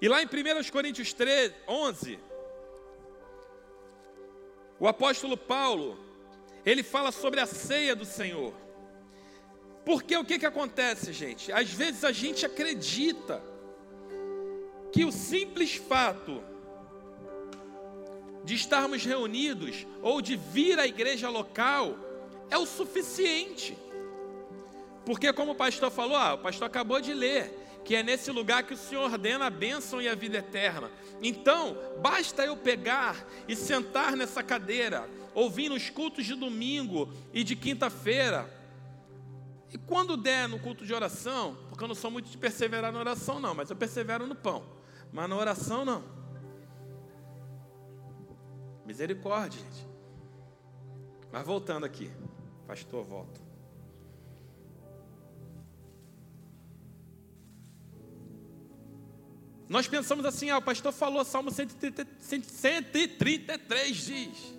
E 0.00 0.08
lá 0.08 0.22
em 0.22 0.26
1 0.26 0.70
Coríntios 0.70 1.12
3, 1.12 1.52
11, 1.68 2.18
o 4.78 4.88
apóstolo 4.88 5.36
Paulo, 5.36 5.98
ele 6.64 6.82
fala 6.82 7.12
sobre 7.12 7.38
a 7.38 7.46
ceia 7.46 7.94
do 7.94 8.06
Senhor. 8.06 8.54
Porque 9.84 10.16
o 10.16 10.24
que, 10.24 10.38
que 10.38 10.46
acontece, 10.46 11.12
gente? 11.12 11.52
Às 11.52 11.70
vezes 11.70 12.02
a 12.02 12.12
gente 12.12 12.46
acredita 12.46 13.42
que 14.90 15.04
o 15.04 15.12
simples 15.12 15.74
fato 15.74 16.42
de 18.42 18.54
estarmos 18.54 19.04
reunidos 19.04 19.86
ou 20.00 20.22
de 20.22 20.36
vir 20.36 20.78
à 20.78 20.86
igreja 20.86 21.28
local 21.28 21.98
é 22.50 22.56
o 22.56 22.64
suficiente. 22.64 23.76
Porque, 25.04 25.32
como 25.32 25.52
o 25.52 25.56
pastor 25.56 25.90
falou, 25.90 26.16
ah, 26.16 26.34
o 26.34 26.38
pastor 26.38 26.66
acabou 26.66 27.00
de 27.00 27.12
ler, 27.12 27.59
que 27.84 27.94
é 27.94 28.02
nesse 28.02 28.30
lugar 28.30 28.62
que 28.62 28.74
o 28.74 28.76
Senhor 28.76 29.10
ordena 29.10 29.46
a 29.46 29.50
bênção 29.50 30.00
e 30.00 30.08
a 30.08 30.14
vida 30.14 30.38
eterna. 30.38 30.90
Então, 31.22 31.76
basta 32.00 32.44
eu 32.44 32.56
pegar 32.56 33.26
e 33.48 33.56
sentar 33.56 34.16
nessa 34.16 34.42
cadeira, 34.42 35.08
ouvindo 35.34 35.74
os 35.74 35.90
cultos 35.90 36.24
de 36.24 36.34
domingo 36.34 37.12
e 37.32 37.42
de 37.42 37.56
quinta-feira. 37.56 38.48
E 39.72 39.78
quando 39.78 40.16
der 40.16 40.48
no 40.48 40.58
culto 40.58 40.84
de 40.84 40.92
oração, 40.92 41.56
porque 41.68 41.84
eu 41.84 41.88
não 41.88 41.94
sou 41.94 42.10
muito 42.10 42.28
de 42.30 42.36
perseverar 42.36 42.92
na 42.92 42.98
oração, 42.98 43.38
não, 43.38 43.54
mas 43.54 43.70
eu 43.70 43.76
persevero 43.76 44.26
no 44.26 44.34
pão, 44.34 44.64
mas 45.12 45.28
na 45.28 45.36
oração 45.36 45.84
não. 45.84 46.02
Misericórdia, 48.84 49.60
gente. 49.60 49.86
Mas 51.30 51.46
voltando 51.46 51.86
aqui, 51.86 52.10
pastor, 52.66 53.04
volta. 53.04 53.49
Nós 59.70 59.86
pensamos 59.86 60.26
assim, 60.26 60.50
ah, 60.50 60.58
o 60.58 60.62
pastor 60.62 60.92
falou, 60.92 61.24
Salmo 61.24 61.52
133 61.52 63.96
diz 63.96 64.58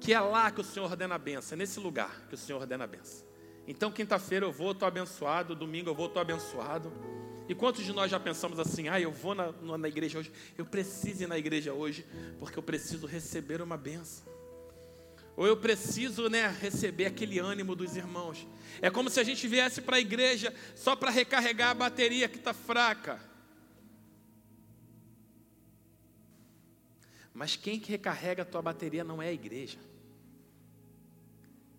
que 0.00 0.14
é 0.14 0.20
lá 0.20 0.50
que 0.50 0.62
o 0.62 0.64
Senhor 0.64 0.90
ordena 0.90 1.16
a 1.16 1.18
benção, 1.18 1.54
é 1.54 1.58
nesse 1.58 1.78
lugar 1.78 2.26
que 2.26 2.34
o 2.34 2.38
Senhor 2.38 2.58
ordena 2.58 2.84
a 2.84 2.86
benção. 2.86 3.26
Então, 3.68 3.92
quinta-feira 3.92 4.46
eu 4.46 4.50
vou, 4.50 4.72
estou 4.72 4.88
abençoado, 4.88 5.54
domingo 5.54 5.90
eu 5.90 5.94
vou, 5.94 6.06
estou 6.06 6.22
abençoado. 6.22 6.90
E 7.46 7.54
quantos 7.54 7.84
de 7.84 7.92
nós 7.92 8.10
já 8.10 8.18
pensamos 8.18 8.58
assim, 8.58 8.88
ah, 8.88 8.98
eu 8.98 9.12
vou 9.12 9.34
na, 9.34 9.52
na 9.76 9.88
igreja 9.88 10.20
hoje, 10.20 10.32
eu 10.56 10.64
preciso 10.64 11.24
ir 11.24 11.26
na 11.26 11.36
igreja 11.36 11.74
hoje, 11.74 12.06
porque 12.38 12.58
eu 12.58 12.62
preciso 12.62 13.06
receber 13.06 13.60
uma 13.60 13.76
benção. 13.76 14.24
Ou 15.36 15.46
eu 15.46 15.58
preciso 15.58 16.30
né, 16.30 16.48
receber 16.48 17.04
aquele 17.04 17.38
ânimo 17.38 17.76
dos 17.76 17.94
irmãos. 17.94 18.48
É 18.80 18.88
como 18.88 19.10
se 19.10 19.20
a 19.20 19.22
gente 19.22 19.46
viesse 19.46 19.82
para 19.82 19.96
a 19.96 20.00
igreja 20.00 20.54
só 20.74 20.96
para 20.96 21.10
recarregar 21.10 21.68
a 21.68 21.74
bateria 21.74 22.26
que 22.26 22.38
está 22.38 22.54
fraca. 22.54 23.30
Mas 27.34 27.56
quem 27.56 27.80
que 27.80 27.90
recarrega 27.90 28.42
a 28.42 28.46
tua 28.46 28.60
bateria 28.60 29.02
não 29.02 29.22
é 29.22 29.28
a 29.28 29.32
igreja. 29.32 29.78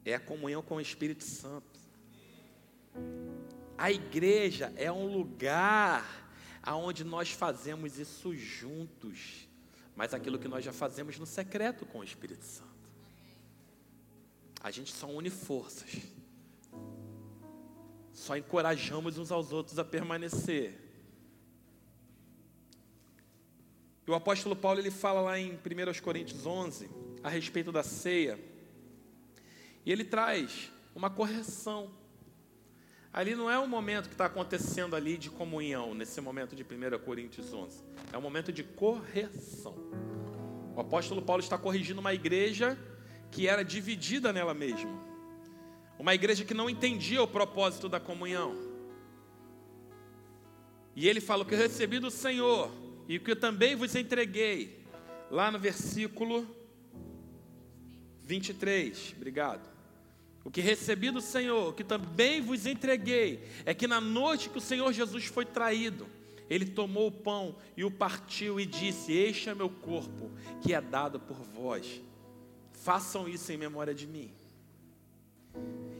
é 0.05 0.15
a 0.15 0.19
comunhão 0.19 0.61
com 0.61 0.75
o 0.75 0.81
Espírito 0.81 1.23
Santo. 1.23 1.79
A 3.77 3.91
igreja 3.91 4.73
é 4.75 4.91
um 4.91 5.15
lugar 5.15 6.05
aonde 6.61 7.03
nós 7.03 7.31
fazemos 7.31 7.97
isso 7.97 8.35
juntos, 8.35 9.47
mas 9.95 10.13
aquilo 10.13 10.39
que 10.39 10.47
nós 10.47 10.63
já 10.63 10.73
fazemos 10.73 11.17
no 11.17 11.25
secreto 11.25 11.85
com 11.85 11.99
o 11.99 12.03
Espírito 12.03 12.43
Santo. 12.43 12.71
A 14.61 14.71
gente 14.71 14.93
só 14.93 15.07
une 15.07 15.29
forças, 15.29 15.97
só 18.13 18.37
encorajamos 18.37 19.17
uns 19.17 19.31
aos 19.31 19.51
outros 19.51 19.79
a 19.79 19.85
permanecer. 19.85 20.82
E 24.05 24.11
o 24.11 24.15
apóstolo 24.15 24.55
Paulo 24.55 24.79
ele 24.79 24.91
fala 24.91 25.21
lá 25.21 25.39
em 25.39 25.53
1 25.53 26.01
Coríntios 26.01 26.45
11 26.45 26.89
a 27.23 27.29
respeito 27.29 27.71
da 27.71 27.83
ceia, 27.83 28.37
e 29.85 29.91
ele 29.91 30.03
traz 30.03 30.71
uma 30.93 31.09
correção 31.09 31.89
Ali 33.13 33.35
não 33.35 33.47
é 33.47 33.59
um 33.59 33.67
momento 33.67 34.07
que 34.07 34.15
está 34.15 34.25
acontecendo 34.25 34.95
ali 34.95 35.17
de 35.17 35.29
comunhão, 35.29 35.93
nesse 35.93 36.19
momento 36.19 36.55
de 36.55 36.63
1 36.63 36.97
Coríntios 37.05 37.53
11. 37.53 37.83
É 38.11 38.17
um 38.17 38.21
momento 38.21 38.51
de 38.51 38.63
correção. 38.63 39.75
O 40.75 40.81
apóstolo 40.81 41.21
Paulo 41.21 41.43
está 41.43 41.55
corrigindo 41.55 42.01
uma 42.01 42.11
igreja 42.11 42.75
que 43.29 43.47
era 43.47 43.63
dividida 43.63 44.33
nela 44.33 44.55
mesma. 44.55 44.99
Uma 45.99 46.15
igreja 46.15 46.43
que 46.43 46.55
não 46.55 46.67
entendia 46.67 47.21
o 47.21 47.27
propósito 47.27 47.87
da 47.87 47.99
comunhão. 47.99 48.55
E 50.95 51.07
ele 51.07 51.21
fala: 51.21 51.43
O 51.43 51.45
que 51.45 51.53
eu 51.53 51.59
recebi 51.59 51.99
do 51.99 52.09
Senhor 52.09 52.71
e 53.07 53.19
que 53.19 53.31
eu 53.31 53.35
também 53.35 53.75
vos 53.75 53.95
entreguei. 53.95 54.83
Lá 55.29 55.49
no 55.51 55.59
versículo 55.59 56.47
23. 58.23 59.15
Obrigado. 59.17 59.73
O 60.43 60.51
que 60.51 60.61
recebi 60.61 61.09
do 61.09 61.21
Senhor, 61.21 61.69
o 61.69 61.73
que 61.73 61.83
também 61.83 62.41
vos 62.41 62.65
entreguei, 62.65 63.43
é 63.65 63.73
que 63.73 63.87
na 63.87 64.01
noite 64.01 64.49
que 64.49 64.57
o 64.57 64.61
Senhor 64.61 64.91
Jesus 64.91 65.25
foi 65.25 65.45
traído, 65.45 66.05
ele 66.49 66.65
tomou 66.65 67.07
o 67.07 67.11
pão 67.11 67.55
e 67.77 67.83
o 67.85 67.91
partiu 67.91 68.59
e 68.59 68.65
disse: 68.65 69.13
Este 69.13 69.49
é 69.49 69.55
meu 69.55 69.69
corpo, 69.69 70.31
que 70.61 70.73
é 70.73 70.81
dado 70.81 71.19
por 71.19 71.37
vós. 71.37 72.01
Façam 72.73 73.27
isso 73.27 73.51
em 73.51 73.57
memória 73.57 73.93
de 73.93 74.05
mim. 74.05 74.33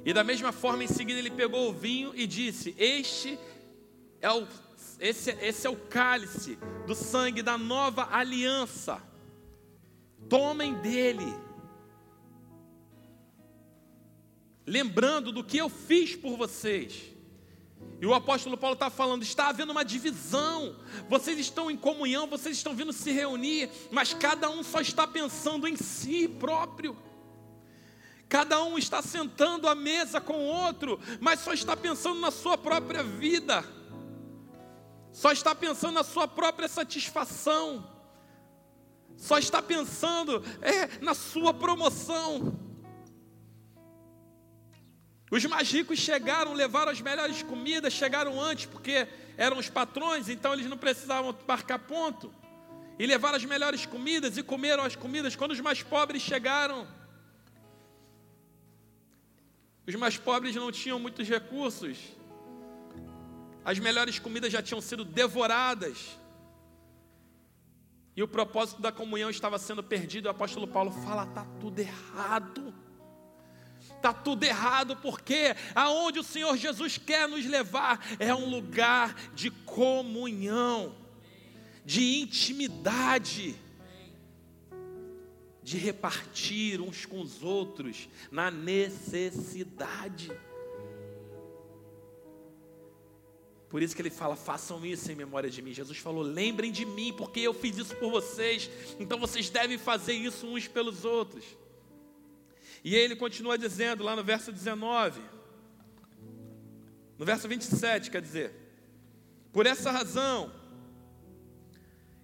E 0.06 0.12
da 0.12 0.24
mesma 0.24 0.52
forma, 0.52 0.84
em 0.84 0.88
seguida, 0.88 1.20
ele 1.20 1.32
pegou 1.32 1.70
o 1.70 1.74
vinho 1.74 2.12
e 2.14 2.28
disse: 2.28 2.76
Este 2.78 3.40
é 4.22 4.30
o, 4.30 4.46
esse, 5.04 5.32
esse 5.42 5.68
é 5.68 5.70
o 5.70 5.76
cálice 5.76 6.58
do 6.88 6.96
sangue 6.96 7.42
da 7.42 7.58
nova 7.58 8.08
aliança. 8.10 9.04
Tomem 10.30 10.76
dele 10.76 11.36
lembrando 14.66 15.34
do 15.34 15.44
que 15.44 15.58
eu 15.58 15.68
fiz 15.68 16.16
por 16.16 16.38
vocês. 16.38 17.12
E 18.00 18.06
o 18.06 18.14
apóstolo 18.14 18.56
Paulo 18.58 18.76
está 18.76 18.90
falando: 18.90 19.24
está 19.24 19.50
havendo 19.50 19.74
uma 19.74 19.84
divisão, 19.84 20.78
vocês 21.10 21.38
estão 21.38 21.70
em 21.70 21.76
comunhão, 21.76 22.26
vocês 22.26 22.56
estão 22.56 22.74
vindo 22.74 22.94
se 22.94 23.12
reunir, 23.12 23.70
mas 23.92 24.14
cada 24.14 24.50
um 24.50 24.64
só 24.64 24.80
está 24.80 25.06
pensando 25.06 25.68
em 25.68 25.76
si 25.76 26.30
próprio. 26.30 26.98
Cada 28.30 28.64
um 28.64 28.78
está 28.78 29.02
sentando 29.02 29.68
à 29.68 29.76
mesa 29.76 30.22
com 30.22 30.34
o 30.34 30.48
outro, 30.48 30.98
mas 31.20 31.42
só 31.42 31.52
está 31.52 31.76
pensando 31.76 32.22
na 32.22 32.32
sua 32.32 32.58
própria 32.58 33.04
vida, 33.04 33.64
só 35.14 35.32
está 35.32 35.54
pensando 35.54 35.94
na 35.94 36.04
sua 36.04 36.28
própria 36.28 36.68
satisfação, 36.68 37.88
só 39.16 39.38
está 39.38 39.62
pensando 39.62 40.44
é, 40.60 40.88
na 41.02 41.14
sua 41.14 41.54
promoção. 41.54 42.60
Os 45.30 45.46
mais 45.46 45.72
ricos 45.72 46.00
chegaram, 46.00 46.54
levaram 46.54 46.92
as 46.92 47.00
melhores 47.00 47.44
comidas, 47.44 47.94
chegaram 47.94 48.42
antes 48.42 48.66
porque 48.66 49.08
eram 49.38 49.58
os 49.58 49.70
patrões, 49.70 50.30
então 50.30 50.54
eles 50.54 50.66
não 50.66 50.78
precisavam 50.78 51.36
marcar 51.48 51.80
ponto. 51.80 52.34
E 52.98 53.06
levaram 53.06 53.38
as 53.38 53.46
melhores 53.46 53.86
comidas 53.86 54.38
e 54.38 54.44
comeram 54.44 54.84
as 54.84 54.96
comidas 54.96 55.36
quando 55.36 55.52
os 55.52 55.60
mais 55.60 55.82
pobres 55.82 56.22
chegaram. 56.22 56.88
Os 59.88 59.96
mais 59.96 60.18
pobres 60.18 60.56
não 60.56 60.72
tinham 60.72 61.00
muitos 61.00 61.28
recursos. 61.28 61.98
As 63.66 63.80
melhores 63.80 64.20
comidas 64.20 64.52
já 64.52 64.62
tinham 64.62 64.82
sido 64.82 65.06
devoradas. 65.06 66.18
E 68.16 68.22
o 68.22 68.28
propósito 68.28 68.82
da 68.82 68.92
comunhão 68.92 69.30
estava 69.30 69.58
sendo 69.58 69.82
perdido. 69.82 70.28
O 70.28 70.30
apóstolo 70.30 70.68
Paulo 70.68 70.92
fala: 70.92 71.24
está 71.24 71.46
tudo 71.60 71.80
errado 71.80 72.74
está 74.04 74.12
tudo 74.12 74.44
errado, 74.44 74.98
porque 74.98 75.56
aonde 75.74 76.20
o 76.20 76.24
Senhor 76.24 76.58
Jesus 76.58 76.98
quer 76.98 77.28
nos 77.28 77.46
levar 77.46 78.06
é 78.20 78.36
um 78.36 78.50
lugar 78.50 79.16
de 79.34 79.50
comunhão, 79.50 80.94
de 81.86 82.20
intimidade, 82.20 83.56
de 85.62 85.78
repartir 85.78 86.82
uns 86.82 87.06
com 87.06 87.22
os 87.22 87.42
outros 87.42 88.10
na 88.30 88.52
necessidade. 88.52 90.30
Por 93.74 93.82
isso 93.82 93.96
que 93.96 94.04
ele 94.04 94.12
fala: 94.12 94.36
façam 94.36 94.86
isso 94.86 95.12
em 95.12 95.16
memória 95.16 95.50
de 95.50 95.60
mim. 95.60 95.74
Jesus 95.74 95.98
falou: 95.98 96.22
lembrem 96.22 96.72
de 96.72 96.86
mim, 96.86 97.12
porque 97.12 97.40
eu 97.40 97.56
fiz 97.56 97.76
isso 97.76 97.96
por 97.96 98.12
vocês. 98.12 98.70
Então 99.00 99.18
vocês 99.18 99.50
devem 99.50 99.80
fazer 99.80 100.14
isso 100.14 100.46
uns 100.46 100.68
pelos 100.68 101.04
outros. 101.04 101.44
E 102.84 102.94
ele 102.94 103.16
continua 103.16 103.58
dizendo 103.58 104.04
lá 104.04 104.16
no 104.16 104.24
verso 104.24 104.52
19, 104.52 105.20
no 107.18 107.26
verso 107.26 107.48
27, 107.48 108.12
quer 108.12 108.22
dizer: 108.22 108.54
Por 109.52 109.66
essa 109.66 109.90
razão, 109.90 110.54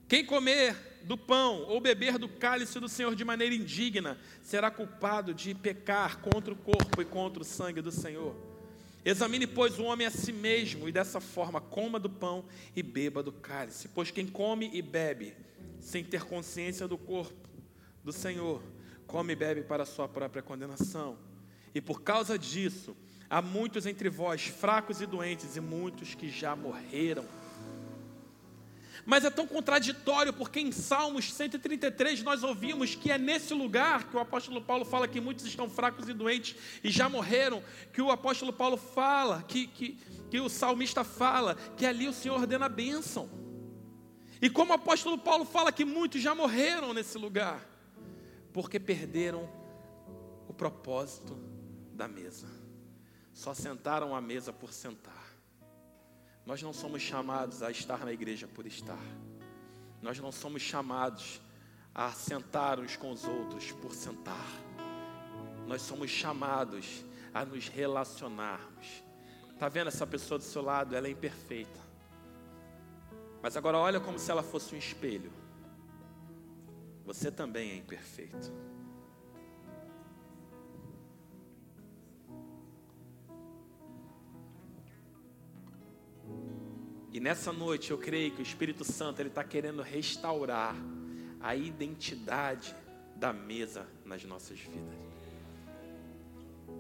quem 0.07 0.23
comer 0.23 0.75
do 1.03 1.17
pão 1.17 1.63
ou 1.63 1.81
beber 1.81 2.19
do 2.19 2.29
cálice 2.29 2.79
do 2.79 2.87
Senhor 2.87 3.15
de 3.15 3.25
maneira 3.25 3.55
indigna 3.55 4.19
será 4.43 4.69
culpado 4.69 5.33
de 5.33 5.55
pecar 5.55 6.19
contra 6.19 6.53
o 6.53 6.57
corpo 6.57 7.01
e 7.01 7.05
contra 7.05 7.41
o 7.41 7.45
sangue 7.45 7.81
do 7.81 7.91
Senhor. 7.91 8.58
Examine, 9.03 9.47
pois, 9.47 9.79
o 9.79 9.83
homem 9.83 10.05
a 10.05 10.11
si 10.11 10.31
mesmo, 10.31 10.87
e 10.87 10.91
dessa 10.91 11.19
forma 11.19 11.61
coma 11.61 11.99
do 11.99 12.09
pão 12.09 12.45
e 12.75 12.83
beba 12.83 13.23
do 13.23 13.31
cálice. 13.31 13.87
Pois 13.87 14.11
quem 14.11 14.27
come 14.27 14.69
e 14.73 14.81
bebe, 14.81 15.35
sem 15.79 16.03
ter 16.03 16.25
consciência 16.25 16.87
do 16.87 16.97
corpo 16.97 17.47
do 18.03 18.11
Senhor, 18.11 18.61
come 19.07 19.33
e 19.33 19.35
bebe 19.35 19.63
para 19.63 19.83
a 19.83 19.85
sua 19.85 20.07
própria 20.07 20.41
condenação. 20.41 21.17
E 21.73 21.79
por 21.79 22.01
causa 22.01 22.37
disso, 22.37 22.95
há 23.29 23.41
muitos 23.41 23.85
entre 23.85 24.09
vós 24.09 24.47
fracos 24.47 25.01
e 25.01 25.05
doentes, 25.05 25.55
e 25.55 25.61
muitos 25.61 26.13
que 26.13 26.29
já 26.29 26.55
morreram. 26.55 27.25
Mas 29.05 29.23
é 29.25 29.29
tão 29.29 29.47
contraditório, 29.47 30.33
porque 30.33 30.59
em 30.59 30.71
Salmos 30.71 31.33
133 31.33 32.23
nós 32.23 32.43
ouvimos 32.43 32.95
que 32.95 33.11
é 33.11 33.17
nesse 33.17 33.53
lugar 33.53 34.09
que 34.09 34.15
o 34.15 34.19
apóstolo 34.19 34.61
Paulo 34.61 34.85
fala 34.85 35.07
que 35.07 35.21
muitos 35.21 35.45
estão 35.45 35.69
fracos 35.69 36.07
e 36.09 36.13
doentes 36.13 36.55
e 36.83 36.89
já 36.89 37.07
morreram, 37.09 37.63
que 37.93 38.01
o 38.01 38.11
apóstolo 38.11 38.53
Paulo 38.53 38.77
fala, 38.77 39.43
que, 39.47 39.67
que, 39.67 39.97
que 40.29 40.39
o 40.39 40.49
salmista 40.49 41.03
fala, 41.03 41.55
que 41.77 41.85
ali 41.85 42.07
o 42.07 42.13
Senhor 42.13 42.39
ordena 42.39 42.65
a 42.65 42.69
bênção. 42.69 43.29
E 44.41 44.49
como 44.49 44.71
o 44.71 44.75
apóstolo 44.75 45.17
Paulo 45.17 45.43
fala 45.43 45.71
que 45.71 45.83
muitos 45.83 46.21
já 46.21 46.33
morreram 46.33 46.93
nesse 46.93 47.17
lugar, 47.17 47.67
porque 48.53 48.79
perderam 48.79 49.49
o 50.47 50.53
propósito 50.53 51.37
da 51.93 52.07
mesa. 52.07 52.47
Só 53.33 53.53
sentaram 53.53 54.15
à 54.15 54.21
mesa 54.21 54.51
por 54.53 54.71
sentar. 54.71 55.18
Nós 56.49 56.63
não 56.63 56.73
somos 56.73 57.03
chamados 57.03 57.61
a 57.61 57.69
estar 57.69 58.03
na 58.03 58.11
igreja 58.11 58.47
por 58.47 58.65
estar. 58.65 58.97
Nós 60.01 60.17
não 60.17 60.31
somos 60.31 60.63
chamados 60.63 61.39
a 61.93 62.09
sentar 62.09 62.79
uns 62.79 62.97
com 62.97 63.11
os 63.11 63.23
outros 63.23 63.71
por 63.73 63.93
sentar. 63.93 64.47
Nós 65.67 65.83
somos 65.83 66.09
chamados 66.09 67.05
a 67.35 67.45
nos 67.45 67.67
relacionarmos. 67.67 69.03
Está 69.53 69.69
vendo 69.69 69.89
essa 69.89 70.07
pessoa 70.07 70.39
do 70.39 70.43
seu 70.43 70.63
lado? 70.63 70.95
Ela 70.95 71.05
é 71.05 71.11
imperfeita. 71.11 71.79
Mas 73.43 73.55
agora 73.55 73.77
olha 73.77 73.99
como 73.99 74.17
se 74.17 74.31
ela 74.31 74.41
fosse 74.41 74.73
um 74.73 74.79
espelho. 74.79 75.31
Você 77.05 77.31
também 77.31 77.73
é 77.73 77.75
imperfeito. 77.75 78.51
E 87.11 87.19
nessa 87.19 87.51
noite 87.51 87.91
eu 87.91 87.97
creio 87.97 88.31
que 88.31 88.41
o 88.41 88.43
Espírito 88.43 88.83
Santo 88.83 89.19
ele 89.19 89.29
está 89.29 89.43
querendo 89.43 89.81
restaurar 89.81 90.75
a 91.41 91.55
identidade 91.55 92.75
da 93.15 93.33
mesa 93.33 93.87
nas 94.05 94.23
nossas 94.23 94.59
vidas. 94.59 95.09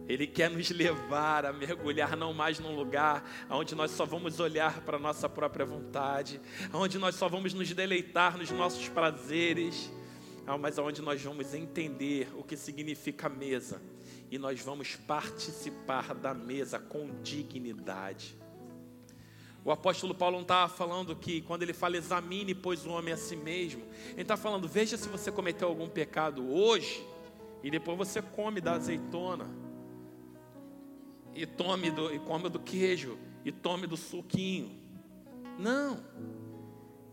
Ele 0.07 0.25
quer 0.25 0.49
nos 0.49 0.69
levar 0.71 1.45
a 1.45 1.53
mergulhar 1.53 2.15
não 2.15 2.33
mais 2.33 2.59
num 2.59 2.75
lugar 2.75 3.23
onde 3.49 3.75
nós 3.75 3.91
só 3.91 4.05
vamos 4.05 4.39
olhar 4.39 4.81
para 4.81 4.97
a 4.97 4.99
nossa 4.99 5.29
própria 5.29 5.65
vontade, 5.65 6.39
onde 6.73 6.97
nós 6.97 7.15
só 7.15 7.27
vamos 7.27 7.53
nos 7.53 7.71
deleitar 7.73 8.37
nos 8.37 8.49
nossos 8.49 8.87
prazeres, 8.89 9.91
mas 10.59 10.79
aonde 10.79 11.01
nós 11.01 11.21
vamos 11.21 11.53
entender 11.53 12.27
o 12.35 12.43
que 12.43 12.57
significa 12.57 13.29
mesa 13.29 13.81
e 14.31 14.37
nós 14.37 14.59
vamos 14.61 14.95
participar 14.95 16.15
da 16.15 16.33
mesa 16.33 16.79
com 16.79 17.21
dignidade. 17.21 18.35
O 19.63 19.71
apóstolo 19.71 20.15
Paulo 20.15 20.35
não 20.35 20.43
estava 20.43 20.71
falando 20.73 21.15
que 21.15 21.41
quando 21.41 21.63
ele 21.63 21.73
fala 21.73 21.97
examine, 21.97 22.55
pois 22.55 22.85
o 22.85 22.91
homem 22.91 23.13
a 23.13 23.17
si 23.17 23.35
mesmo, 23.35 23.83
ele 24.11 24.21
está 24.21 24.37
falando, 24.37 24.67
veja 24.67 24.97
se 24.97 25.09
você 25.09 25.31
cometeu 25.31 25.67
algum 25.67 25.89
pecado 25.89 26.49
hoje, 26.49 27.05
e 27.63 27.69
depois 27.69 27.97
você 27.97 28.21
come 28.21 28.61
da 28.61 28.73
azeitona, 28.73 29.49
e 31.35 31.45
tome 31.45 31.91
do, 31.91 32.13
e 32.13 32.19
come 32.19 32.49
do 32.49 32.59
queijo, 32.59 33.17
e 33.43 33.51
tome 33.51 33.85
do 33.85 33.97
suquinho. 33.97 34.79
Não. 35.57 36.03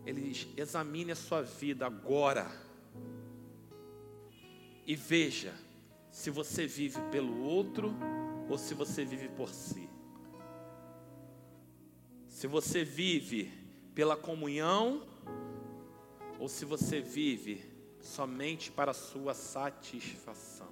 Ele 0.05 0.21
diz: 0.21 0.47
examine 0.55 1.11
a 1.11 1.15
sua 1.15 1.41
vida 1.41 1.85
agora. 1.85 2.49
E 4.85 4.95
veja 4.95 5.53
se 6.09 6.29
você 6.29 6.65
vive 6.65 6.99
pelo 7.11 7.43
outro 7.43 7.93
ou 8.49 8.57
se 8.57 8.73
você 8.73 9.03
vive 9.03 9.27
por 9.27 9.49
si. 9.49 9.86
Se 12.37 12.45
você 12.45 12.83
vive 12.83 13.51
pela 13.95 14.15
comunhão 14.15 15.01
ou 16.37 16.47
se 16.47 16.65
você 16.65 17.01
vive 17.01 17.65
somente 17.99 18.69
para 18.69 18.93
sua 18.93 19.33
satisfação. 19.33 20.67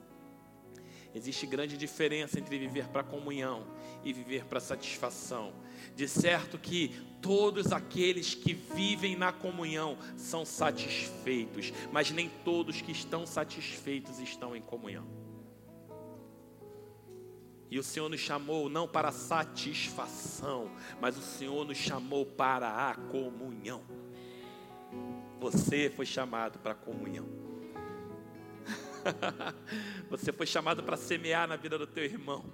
Existe 1.12 1.48
grande 1.48 1.76
diferença 1.76 2.38
entre 2.40 2.60
viver 2.60 2.88
para 2.90 3.04
comunhão 3.04 3.66
e 4.04 4.14
viver 4.14 4.46
para 4.46 4.60
satisfação. 4.60 5.54
De 5.96 6.08
certo 6.08 6.60
que 6.60 6.90
todos 7.20 7.72
aqueles 7.72 8.36
que 8.36 8.54
vivem 8.54 9.16
na 9.16 9.34
comunhão 9.34 9.98
são 10.16 10.46
satisfeitos, 10.46 11.74
mas 11.92 12.12
nem 12.12 12.30
todos 12.30 12.80
que 12.80 12.92
estão 12.92 13.26
satisfeitos 13.26 14.20
estão 14.20 14.56
em 14.56 14.62
comunhão. 14.62 15.25
E 17.70 17.80
o 17.80 17.84
Senhor 17.84 18.10
nos 18.10 18.20
chamou 18.20 18.70
não 18.70 18.88
para 18.88 19.12
satisfação, 19.12 20.72
mas 21.02 21.18
o 21.18 21.22
Senhor 21.22 21.66
nos 21.66 21.78
chamou 21.78 22.26
para 22.26 22.90
a 22.90 22.96
comunhão. 22.96 23.84
Você 25.40 25.90
foi 25.90 26.06
chamado 26.06 26.60
para 26.60 26.72
a 26.72 26.76
comunhão. 26.76 27.28
Você 30.10 30.32
foi 30.32 30.46
chamado 30.46 30.84
para 30.84 30.98
semear 30.98 31.48
na 31.48 31.56
vida 31.56 31.78
do 31.78 31.86
teu 31.86 32.04
irmão. 32.04 32.46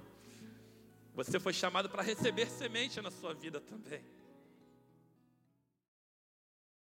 Você 1.13 1.39
foi 1.39 1.53
chamado 1.53 1.89
para 1.89 2.01
receber 2.01 2.49
semente 2.49 3.01
na 3.01 3.11
sua 3.11 3.33
vida 3.33 3.59
também. 3.59 4.01